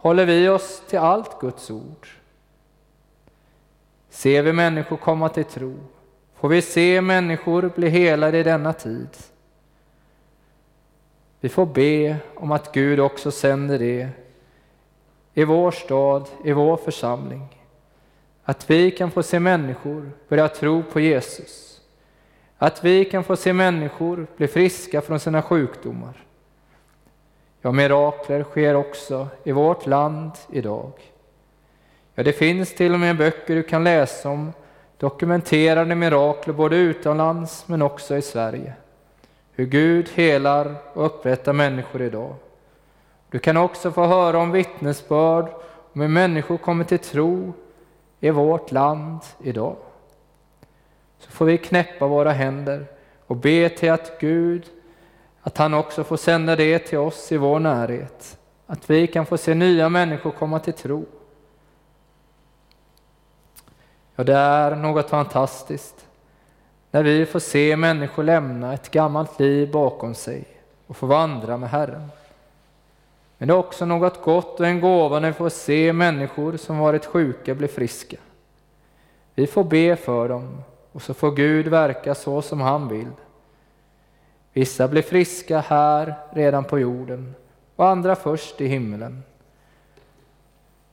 [0.00, 2.08] Håller vi oss till allt Guds ord?
[4.10, 5.76] Ser vi människor komma till tro?
[6.34, 9.08] Får vi se människor bli helade i denna tid?
[11.40, 14.08] Vi får be om att Gud också sänder det
[15.34, 17.62] i vår stad, i vår församling.
[18.44, 21.80] Att vi kan få se människor börja tro på Jesus.
[22.58, 26.27] Att vi kan få se människor bli friska från sina sjukdomar.
[27.62, 30.92] Ja, mirakler sker också i vårt land idag.
[32.14, 34.52] Ja, det finns till och med böcker du kan läsa om
[34.98, 38.72] dokumenterade mirakler både utomlands men också i Sverige.
[39.52, 42.34] Hur Gud helar och upprättar människor idag.
[43.30, 45.48] Du kan också få höra om vittnesbörd
[45.92, 47.52] om hur människor kommer till tro
[48.20, 49.76] i vårt land idag.
[51.18, 52.86] så får vi knäppa våra händer
[53.26, 54.66] och be till att Gud,
[55.42, 58.38] att han också får sända det till oss i vår närhet.
[58.66, 61.06] Att vi kan få se nya människor komma till tro.
[64.16, 66.06] Ja, det är något fantastiskt
[66.90, 70.44] när vi får se människor lämna ett gammalt liv bakom sig
[70.86, 72.08] och få vandra med Herren.
[73.38, 76.78] Men det är också något gott och en gåva när vi får se människor som
[76.78, 78.16] varit sjuka bli friska.
[79.34, 80.62] Vi får be för dem
[80.92, 83.10] och så får Gud verka så som han vill.
[84.58, 87.34] Vissa blir friska här redan på jorden
[87.76, 89.22] och andra först i himlen.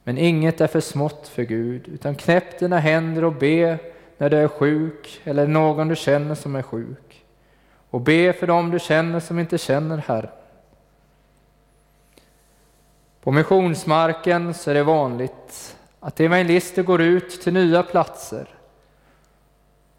[0.03, 3.77] Men inget är för smått för Gud, utan knäpp dina händer och be
[4.17, 7.25] när du är sjuk eller någon du känner som är sjuk.
[7.89, 10.29] Och be för dem du känner som inte känner Herren.
[13.21, 18.47] På missionsmarken så är det vanligt att evangelister går ut till nya platser.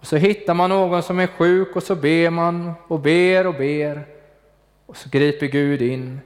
[0.06, 3.54] Och så hittar man någon som är sjuk och så ber man och ber och
[3.54, 4.06] ber.
[4.86, 6.20] Och så griper Gud in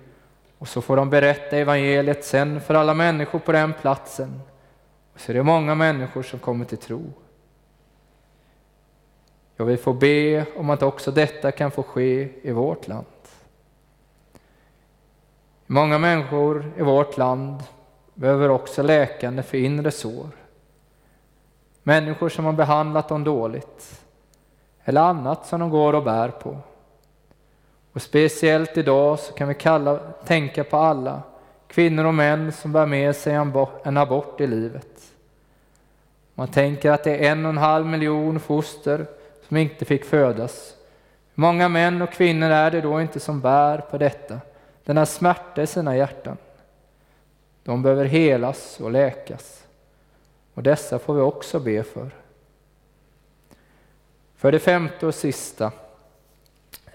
[0.59, 4.41] och så får de berätta evangeliet sen för alla människor på den platsen.
[5.15, 7.13] Och så är det många människor som kommer till tro.
[9.57, 13.07] Ja, vi får be om att också detta kan få ske i vårt land.
[15.67, 17.63] Många människor i vårt land
[18.15, 20.40] behöver också läkande för inre sår.
[21.91, 24.01] Människor som har behandlat dem dåligt
[24.85, 26.59] eller annat som de går och bär på.
[27.93, 31.23] Och speciellt idag så kan vi kalla, tänka på alla
[31.67, 33.35] kvinnor och män som bär med sig
[33.85, 35.03] en abort i livet.
[36.35, 39.07] Man tänker att det är en och en halv miljon foster
[39.49, 40.75] som inte fick födas.
[41.35, 44.41] Hur många män och kvinnor är det då inte som bär på detta?
[44.85, 46.37] denna smärta i sina hjärtan.
[47.65, 49.65] De behöver helas och läkas.
[50.61, 52.11] Och dessa får vi också be för.
[54.37, 55.73] För det femte och sista.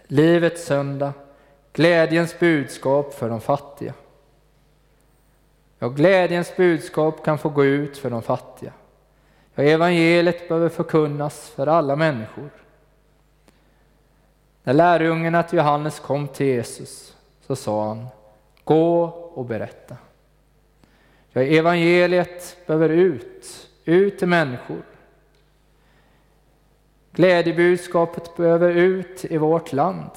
[0.03, 1.13] Livets söndag.
[1.73, 3.93] Glädjens budskap för de fattiga.
[5.79, 8.73] Ja, glädjens budskap kan få gå ut för de fattiga.
[9.55, 12.49] Ja, evangeliet behöver förkunnas för alla människor.
[14.63, 17.15] När lärjungarna till Johannes kom till Jesus
[17.47, 18.07] så sa han,
[18.63, 19.03] gå
[19.33, 19.97] och berätta.
[21.35, 24.81] Ja, evangeliet behöver ut, ut till människor.
[27.11, 30.11] Glädjebudskapet behöver ut i vårt land.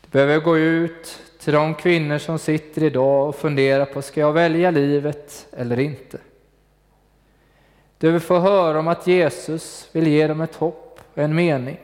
[0.00, 4.32] Det behöver gå ut till de kvinnor som sitter idag och funderar på, ska jag
[4.32, 6.18] välja livet eller inte?
[7.98, 11.80] Du vill få höra om att Jesus vill ge dem ett hopp och en mening.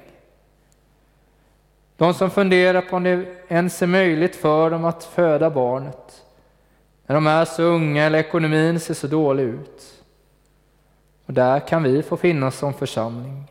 [1.96, 6.19] De som funderar på om det ens är möjligt för dem att föda barnet
[7.10, 10.04] när de är så unga eller ekonomin ser så dålig ut.
[11.26, 13.44] Och där kan vi få finnas som församling,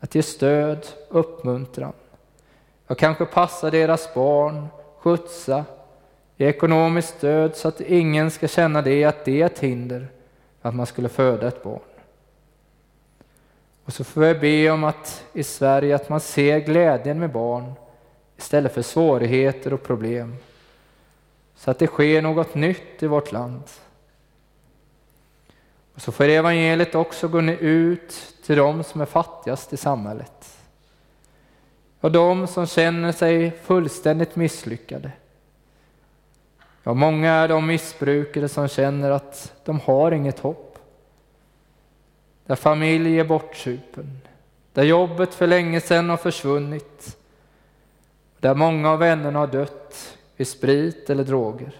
[0.00, 1.92] att ge stöd, uppmuntran.
[2.86, 4.66] Jag kanske passa deras barn,
[4.98, 5.64] skjutsa,
[6.36, 10.08] ge ekonomiskt stöd så att ingen ska känna det att det är ett hinder
[10.62, 11.80] för att man skulle föda ett barn.
[13.84, 17.72] Och så får jag be om att i Sverige att man ser glädjen med barn
[18.36, 20.36] istället för svårigheter och problem.
[21.56, 23.62] Så att det sker något nytt i vårt land.
[25.94, 30.58] Och så får evangeliet också gå ut till de som är fattigast i samhället.
[32.00, 35.10] Och de som känner sig fullständigt misslyckade.
[36.82, 40.78] Ja, många är de missbrukare som känner att de har inget hopp.
[42.46, 44.20] Där familj är bortsupen,
[44.72, 47.16] där jobbet för länge sedan har försvunnit,
[48.38, 51.74] där många av vännerna har dött i sprit eller droger.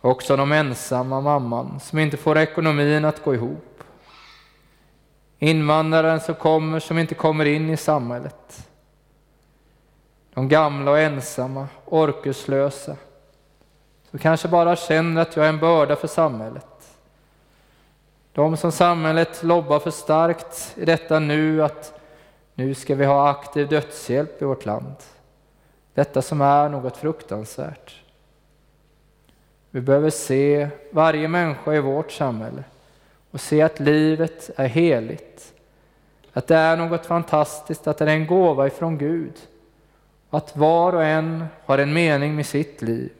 [0.00, 3.82] Också de ensamma mamman som inte får ekonomin att gå ihop.
[5.38, 8.68] Invandraren som kommer som inte kommer in i samhället.
[10.34, 12.96] De gamla och ensamma, orkeslösa,
[14.10, 16.66] som kanske bara känner att jag är en börda för samhället.
[18.32, 21.99] De som samhället lobbar för starkt i detta nu att
[22.60, 24.94] nu ska vi ha aktiv dödshjälp i vårt land.
[25.94, 28.00] Detta som är något fruktansvärt.
[29.70, 32.64] Vi behöver se varje människa i vårt samhälle
[33.30, 35.54] och se att livet är heligt.
[36.32, 39.34] Att det är något fantastiskt, att det är en gåva ifrån Gud.
[40.30, 43.12] Att var och en har en mening med sitt liv.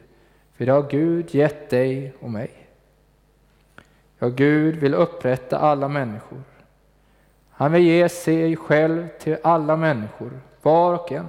[0.57, 2.51] För det har Gud gett dig och mig.
[4.19, 6.43] Ja, Gud vill upprätta alla människor.
[7.61, 11.29] Han vill ge sig själv till alla människor, var och en.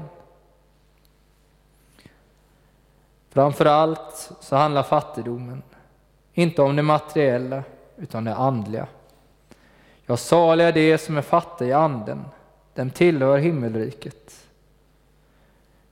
[3.30, 5.64] Framför allt så handlar fattigdomen
[6.34, 7.64] inte om det materiella
[7.98, 8.88] utan det andliga.
[10.06, 12.26] Ja, saliga är de som är fattiga i anden,
[12.74, 14.46] dem tillhör himmelriket.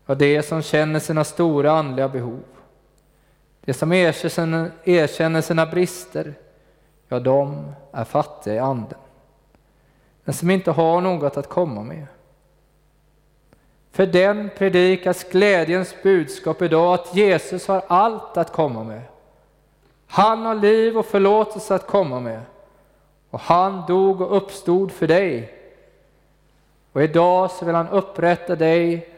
[0.05, 2.43] Ja, de som känner sina stora andliga behov,
[3.65, 6.33] de som erkänner sina brister,
[7.07, 8.99] ja, de är fattiga i anden
[10.29, 12.05] men som inte har något att komma med.
[13.91, 19.01] För den predikas glädjens budskap idag att Jesus har allt att komma med.
[20.07, 22.41] Han har liv och förlåtelse att komma med.
[23.29, 25.53] Och han dog och uppstod för dig.
[26.91, 29.09] Och idag så vill han upprätta dig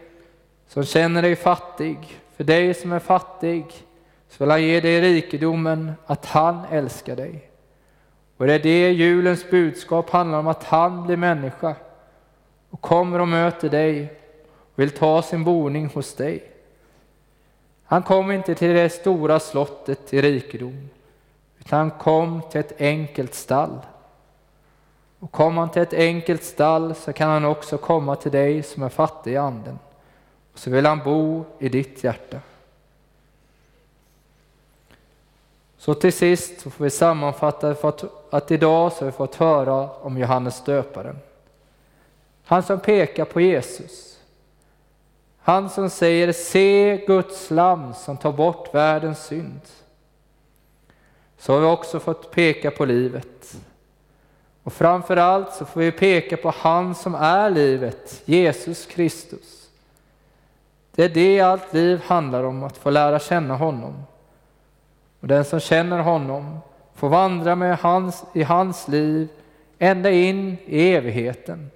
[0.68, 2.20] som känner dig fattig.
[2.36, 3.66] För dig som är fattig
[4.30, 7.51] så vill han ge dig rikedomen att han älskar dig.
[8.42, 11.76] Och det är det julens budskap handlar om, att han blir människa
[12.70, 14.14] och kommer och möter dig
[14.74, 16.52] och vill ta sin boning hos dig.
[17.84, 20.90] Han kom inte till det stora slottet i rikedom,
[21.60, 23.80] utan han kom till ett enkelt stall.
[25.20, 28.84] Och kom han till ett enkelt stall så kan han också komma till dig som
[28.84, 29.80] är fattig i anden.
[30.54, 32.40] Och så vill han bo i ditt hjärta.
[35.82, 39.36] Så till sist så får vi sammanfatta för att, att idag så har vi fått
[39.36, 41.20] höra om Johannes döparen.
[42.46, 44.20] Han som pekar på Jesus.
[45.40, 49.62] Han som säger se Guds lam som tar bort världens synd.
[51.38, 53.56] Så har vi också fått peka på livet.
[54.64, 59.70] Och framför allt så får vi peka på han som är livet, Jesus Kristus.
[60.96, 64.04] Det är det allt liv handlar om, att få lära känna honom.
[65.22, 66.60] Och den som känner honom
[66.96, 69.28] får vandra med hans, i hans liv
[69.80, 71.72] ända in i evigheten.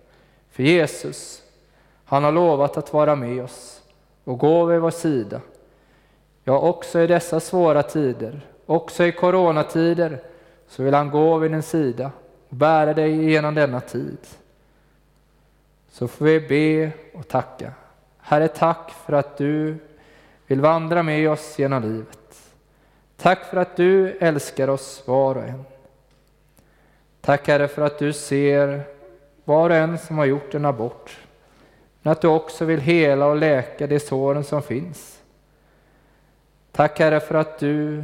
[0.51, 1.41] För Jesus,
[2.05, 3.81] han har lovat att vara med oss
[4.23, 5.41] och gå vid vår sida.
[6.43, 10.21] Ja, också i dessa svåra tider, också i coronatider,
[10.67, 12.11] så vill han gå vid din sida
[12.49, 14.17] och bära dig genom denna tid.
[15.91, 17.71] Så får vi be och tacka.
[18.17, 19.77] Herre, tack för att du
[20.47, 22.24] vill vandra med oss genom livet.
[23.17, 25.65] Tack för att du älskar oss var och en.
[27.21, 28.83] Tack Herre för att du ser
[29.45, 31.17] var och en som har gjort en abort.
[32.01, 35.21] Men att du också vill hela och läka de såren som finns.
[36.71, 38.03] Tack Herre för att du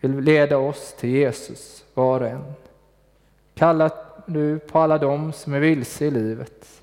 [0.00, 2.52] vill leda oss till Jesus, var och en.
[3.54, 3.90] Kalla
[4.26, 6.82] nu på alla dem som är vilse i livet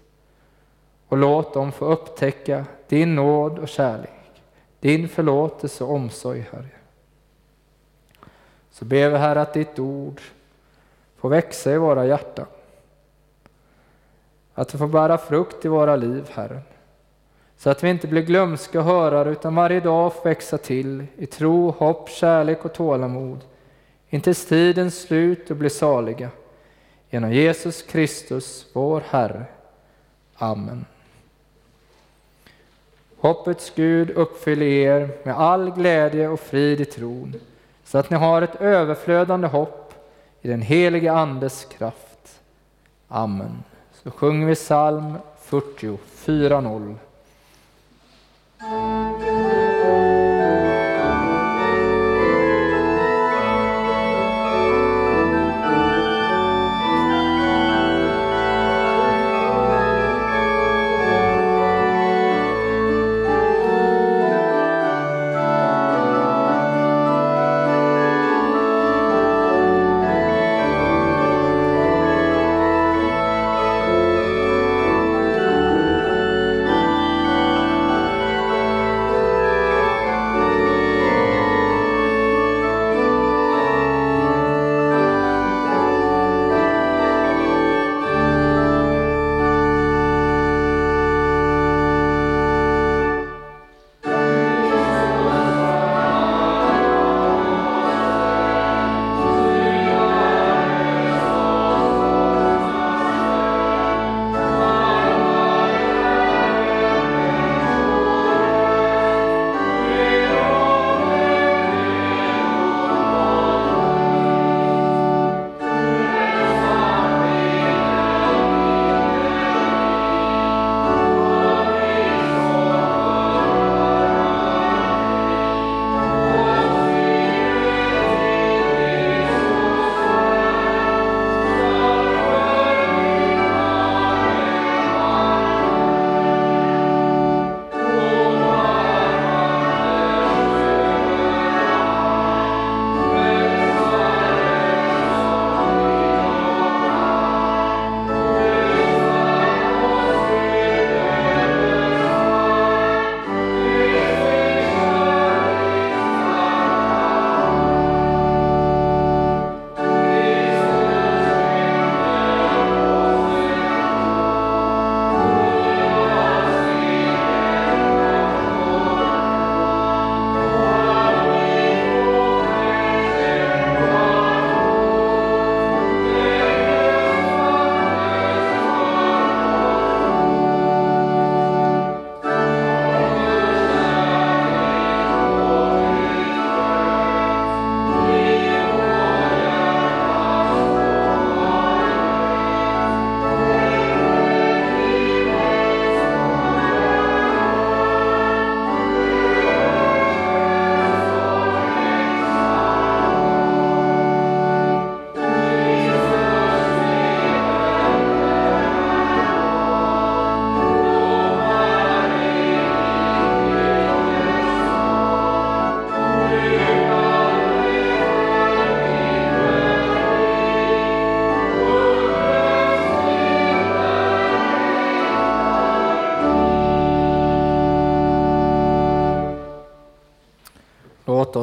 [1.08, 4.42] och låt dem få upptäcka din nåd och kärlek,
[4.80, 6.77] din förlåtelse och omsorg, Herre.
[8.80, 10.22] Så ber vi Herre att ditt ord
[11.18, 12.46] får växa i våra hjärtan.
[14.54, 16.62] Att det får bära frukt i våra liv, Herre.
[17.58, 21.72] Så att vi inte blir glömska hörare utan varje dag får växa till i tro,
[21.72, 23.40] hopp, kärlek och tålamod
[24.10, 26.30] intill tidens slut och blir saliga.
[27.10, 29.46] Genom Jesus Kristus, vår Herre.
[30.36, 30.86] Amen.
[33.18, 37.36] Hoppets Gud uppfyller er med all glädje och frid i tron
[37.88, 39.94] så att ni har ett överflödande hopp
[40.42, 42.40] i den helige Andes kraft.
[43.08, 43.64] Amen.
[44.04, 46.96] Så sjunger vi psalm 40, 4-0.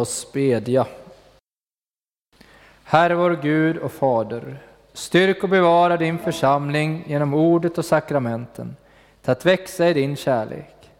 [0.05, 0.87] Oss bedja.
[2.85, 4.57] Herre vår Gud och Fader,
[4.93, 8.77] styrk och bevara din församling genom ordet och sakramenten,
[9.23, 10.91] till att växa i din kärlek.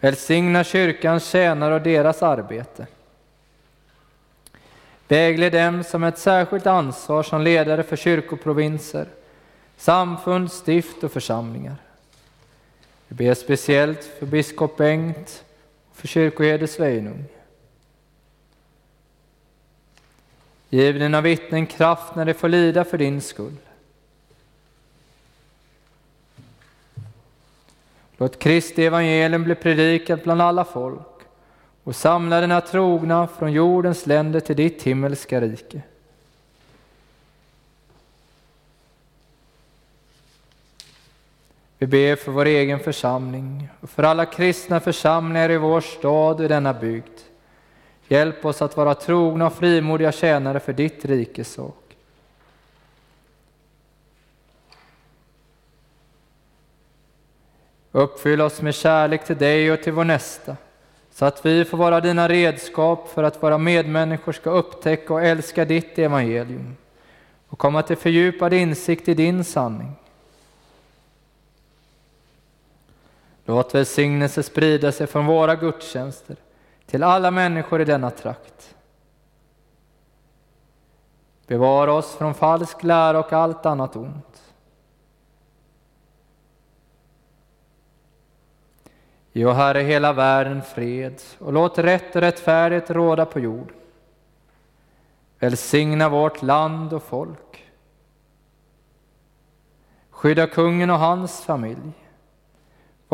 [0.00, 2.86] Välsigna kyrkans tjänare och deras arbete.
[5.08, 9.06] Vägled dem som ett särskilt ansvar som ledare för kyrkoprovinser,
[9.76, 11.76] samfund, stift och församlingar.
[13.08, 15.44] Vi ber speciellt för biskop Bengt
[15.90, 17.24] och för kyrkoherde Sveinung.
[20.74, 23.56] Giv dina vittnen kraft när de får lida för din skull.
[28.16, 31.20] Låt Kristi evangelium bli predikat bland alla folk
[31.84, 35.82] och samla dina trogna från jordens länder till ditt himmelska rike.
[41.78, 46.44] Vi ber för vår egen församling och för alla kristna församlingar i vår stad och
[46.44, 47.33] i denna bygd.
[48.08, 51.96] Hjälp oss att vara trogna och frimodiga tjänare för ditt rikes sak.
[57.92, 60.56] Uppfyll oss med kärlek till dig och till vår nästa,
[61.10, 65.64] så att vi får vara dina redskap för att våra medmänniskor ska upptäcka och älska
[65.64, 66.76] ditt evangelium
[67.48, 69.92] och komma till fördjupad insikt i din sanning.
[73.44, 76.36] Låt välsignelse sprida sig från våra gudstjänster
[76.86, 78.74] till alla människor i denna trakt.
[81.46, 84.54] Bevara oss från falsk lära och allt annat ont.
[89.32, 93.76] Ge, Herre, hela världen fred och låt rätt och rättfärdighet råda på jorden.
[95.38, 97.64] Välsigna vårt land och folk.
[100.10, 101.92] Skydda kungen och hans familj.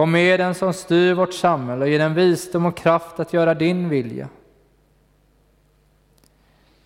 [0.01, 3.55] Var med den som styr vårt samhälle och ge den visdom och kraft att göra
[3.55, 4.29] din vilja.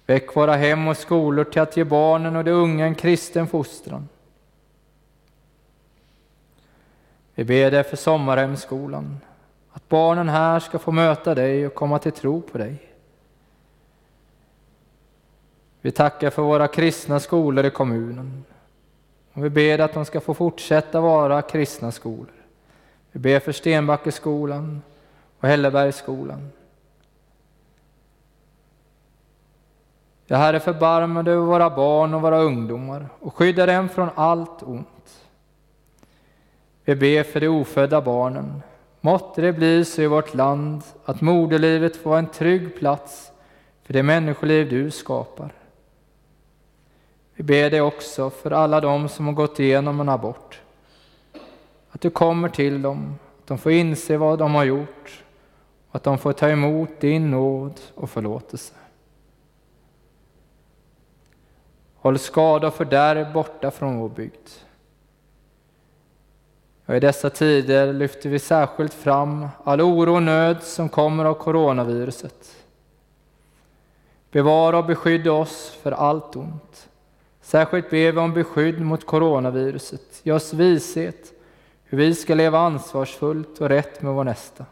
[0.06, 4.08] Väck våra hem och skolor till att ge barnen och de unga en kristen fostran.
[7.34, 9.20] Vi ber dig för sommarhemskolan,
[9.70, 12.76] att barnen här ska få möta dig och komma till tro på dig.
[15.80, 18.44] Vi tackar för våra kristna skolor i kommunen
[19.32, 22.43] och vi ber att de ska få fortsätta vara kristna skolor.
[23.14, 24.82] Vi ber för Stenbackeskolan
[25.40, 26.50] och Hällebergsskolan.
[30.26, 34.62] Ja, Herre, förbarma dig över våra barn och våra ungdomar och skydda dem från allt
[34.62, 35.26] ont.
[36.84, 38.62] Vi ber för de ofödda barnen.
[39.00, 43.32] Måtte det bli så i vårt land att moderlivet får en trygg plats
[43.82, 45.52] för det människoliv du skapar.
[47.34, 50.60] Vi ber dig också för alla dem som har gått igenom en abort.
[51.94, 55.24] Att du kommer till dem, att de får inse vad de har gjort
[55.88, 58.74] och att de får ta emot din nåd och förlåtelse.
[61.96, 64.48] Håll skada och fördärv borta från vår bygd.
[66.86, 71.34] Och I dessa tider lyfter vi särskilt fram all oro och nöd som kommer av
[71.34, 72.56] coronaviruset.
[74.30, 76.88] Bevara och beskydda oss för allt ont.
[77.40, 80.20] Särskilt ber vi om beskydd mot coronaviruset.
[80.22, 81.33] Ge oss vishet
[81.94, 84.66] hur vi ska leva ansvarsfullt och rätt med vår nästa.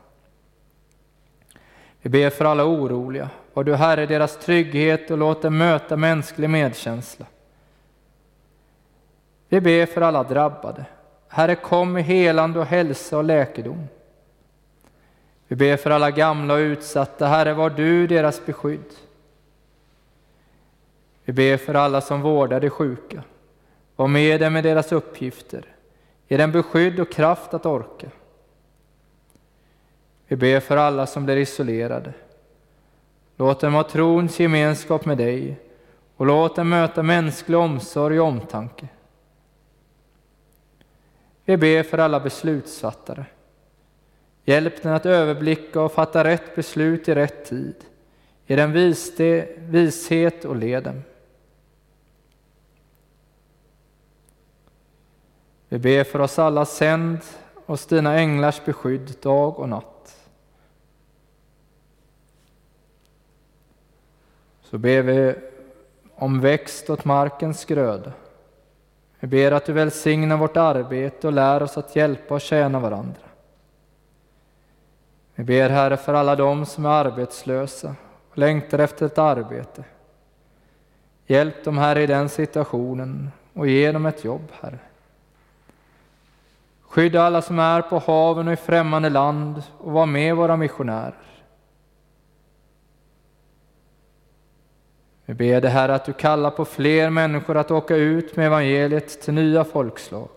[2.01, 3.31] Vi ber för alla oroliga.
[3.53, 7.27] Var du Herre deras trygghet och låt dem möta mänsklig medkänsla.
[9.49, 10.85] Vi ber för alla drabbade.
[11.29, 13.87] Herre, kom med helande och hälsa och läkedom.
[15.49, 17.27] Vi ber för alla gamla och utsatta.
[17.27, 18.93] Herre, var du deras beskydd.
[21.25, 23.23] Vi ber för alla som vårdar de sjuka.
[23.97, 25.65] Var med dem med deras uppgifter.
[26.33, 28.11] Ge dem beskydd och kraft att orka.
[30.27, 32.13] Vi ber för alla som blir isolerade.
[33.37, 35.61] Låt dem ha trons gemenskap med dig
[36.17, 38.89] och låt dem möta mänsklig omsorg och omtanke.
[41.45, 43.25] Vi ber för alla beslutsfattare.
[44.45, 47.77] Hjälp dem att överblicka och fatta rätt beslut i rätt tid.
[48.47, 48.73] Ge dem
[49.57, 51.03] vishet och led dem.
[55.73, 57.19] Vi ber för oss alla, sänd
[57.67, 60.17] oss dina änglars beskydd dag och natt.
[64.63, 65.35] Så ber vi
[66.15, 68.13] om växt åt markens gröda.
[69.21, 73.27] Vi ber att du välsignar vårt arbete och lär oss att hjälpa och tjäna varandra.
[75.35, 77.95] Vi ber Herre för alla dem som är arbetslösa
[78.31, 79.85] och längtar efter ett arbete.
[81.27, 84.79] Hjälp dem Herre i den situationen och ge dem ett jobb Herre.
[86.93, 91.15] Skydda alla som är på haven och i främmande land och var med våra missionärer.
[95.25, 99.23] Vi ber dig Herre att du kallar på fler människor att åka ut med evangeliet
[99.23, 100.29] till nya folkslag.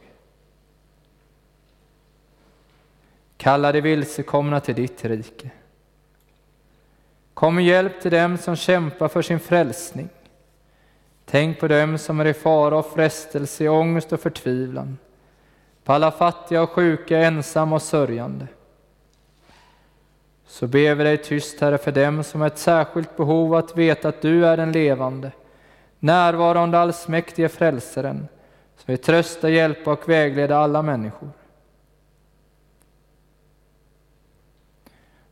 [3.38, 5.50] Kalla de vilsekomna till ditt rike.
[7.34, 10.10] Kom med hjälp till dem som kämpar för sin frälsning.
[11.26, 14.98] Tänk på dem som är i fara och frestelse, i ångest och förtvivlan.
[15.86, 18.48] På alla fattiga och sjuka, ensamma och sörjande.
[20.48, 24.10] Så ber vi dig tyst, Herre, för dem som har ett särskilt behov att veta
[24.10, 25.32] att du är den levande,
[26.00, 28.28] närvarande allsmäktige frälsaren,
[28.78, 31.30] som vill trösta, hjälpa och vägleda alla människor.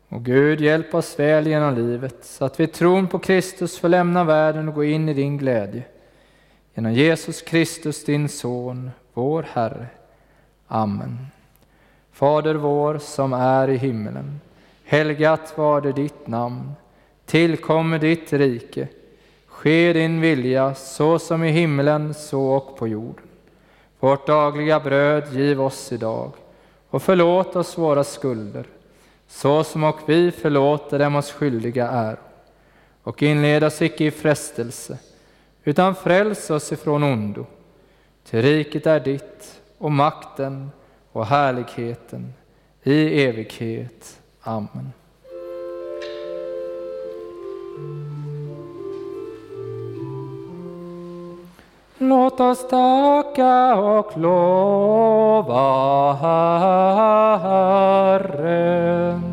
[0.09, 4.23] Och Gud, hjälp oss väl genom livet så att vi tron på Kristus får lämna
[4.23, 5.83] världen och gå in i din glädje.
[6.73, 9.87] Genom Jesus Kristus, din Son, vår Herre.
[10.67, 11.27] Amen.
[12.11, 14.39] Fader vår som är i himmelen.
[14.83, 16.71] Helgat var det ditt namn.
[17.25, 18.87] Tillkommer ditt rike.
[19.47, 23.25] Ske din vilja så som i himmelen så och på jorden.
[23.99, 26.31] Vårt dagliga bröd giv oss idag
[26.89, 28.65] och förlåt oss våra skulder
[29.27, 32.17] så som och vi förlåter dem oss skyldiga är.
[33.03, 34.97] Och inled oss icke i frestelse,
[35.63, 37.45] utan fräls oss ifrån ondo.
[38.23, 40.71] Till riket är ditt, och makten
[41.11, 42.33] och härligheten
[42.83, 44.21] i evighet.
[44.41, 44.93] Amen.
[51.97, 56.13] Låt oss tacka och lova
[58.13, 59.32] Herren.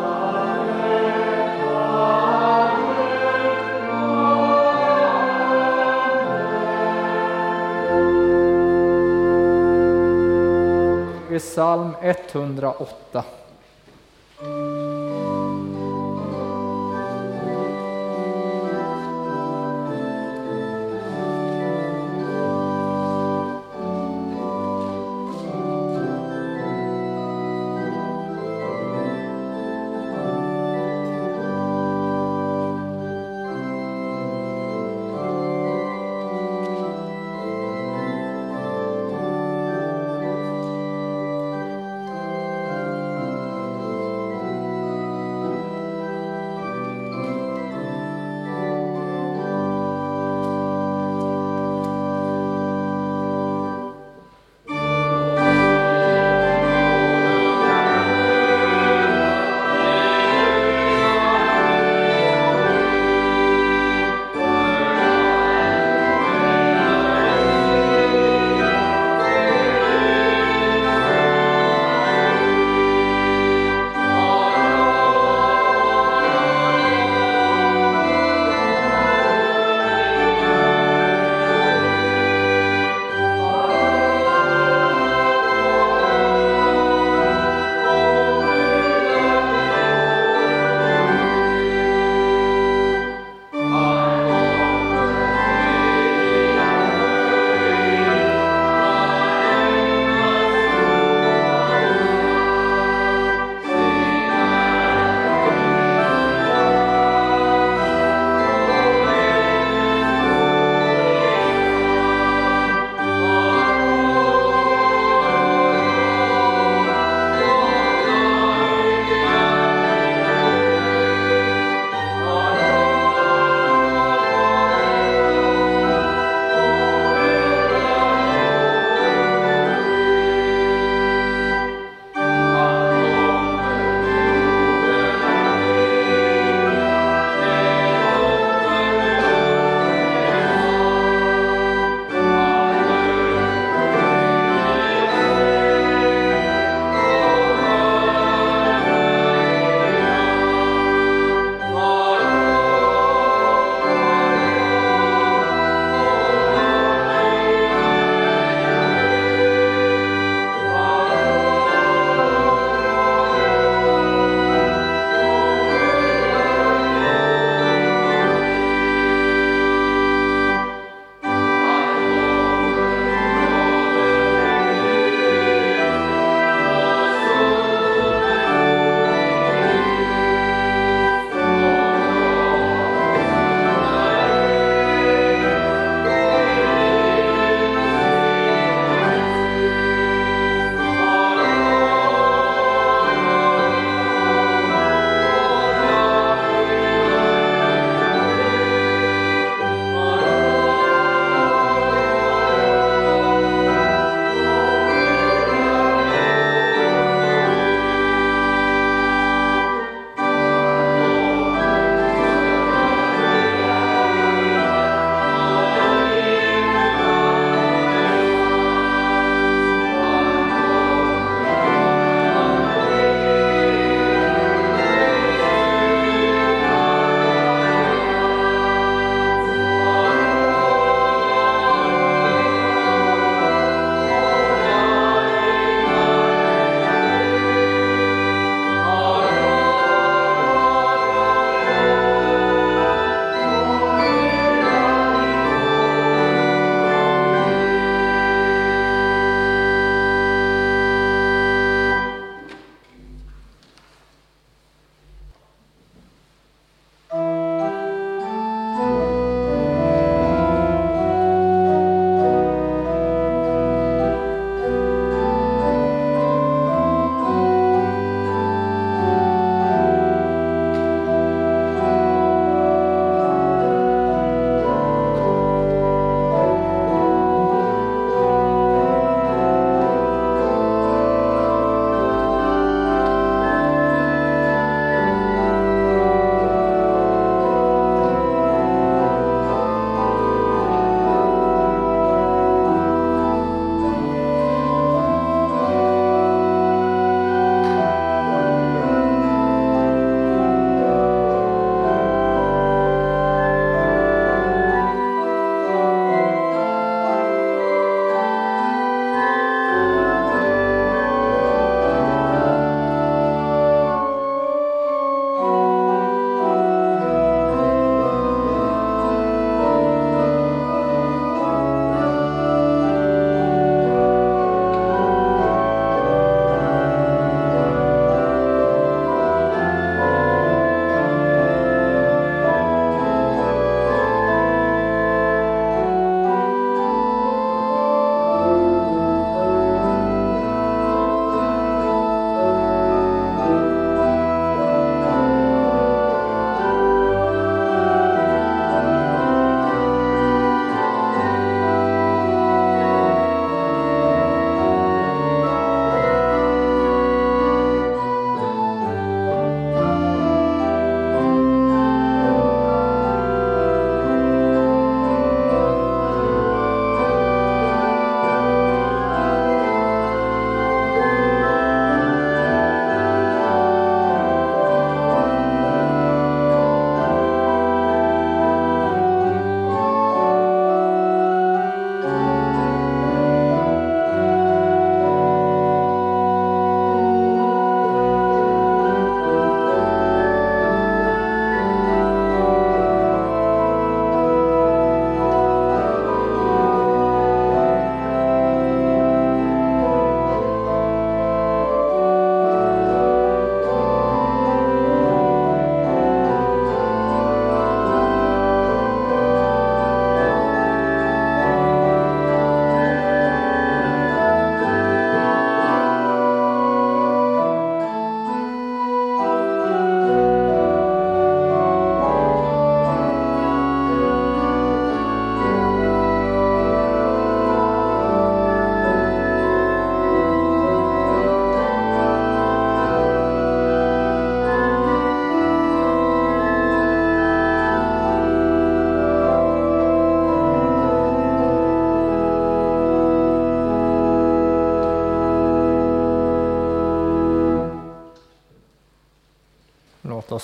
[11.41, 13.23] Psalm 108.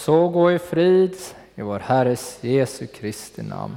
[0.08, 1.16] Så gå i frid
[1.56, 3.76] i vår Herres Jesu Kristi namn.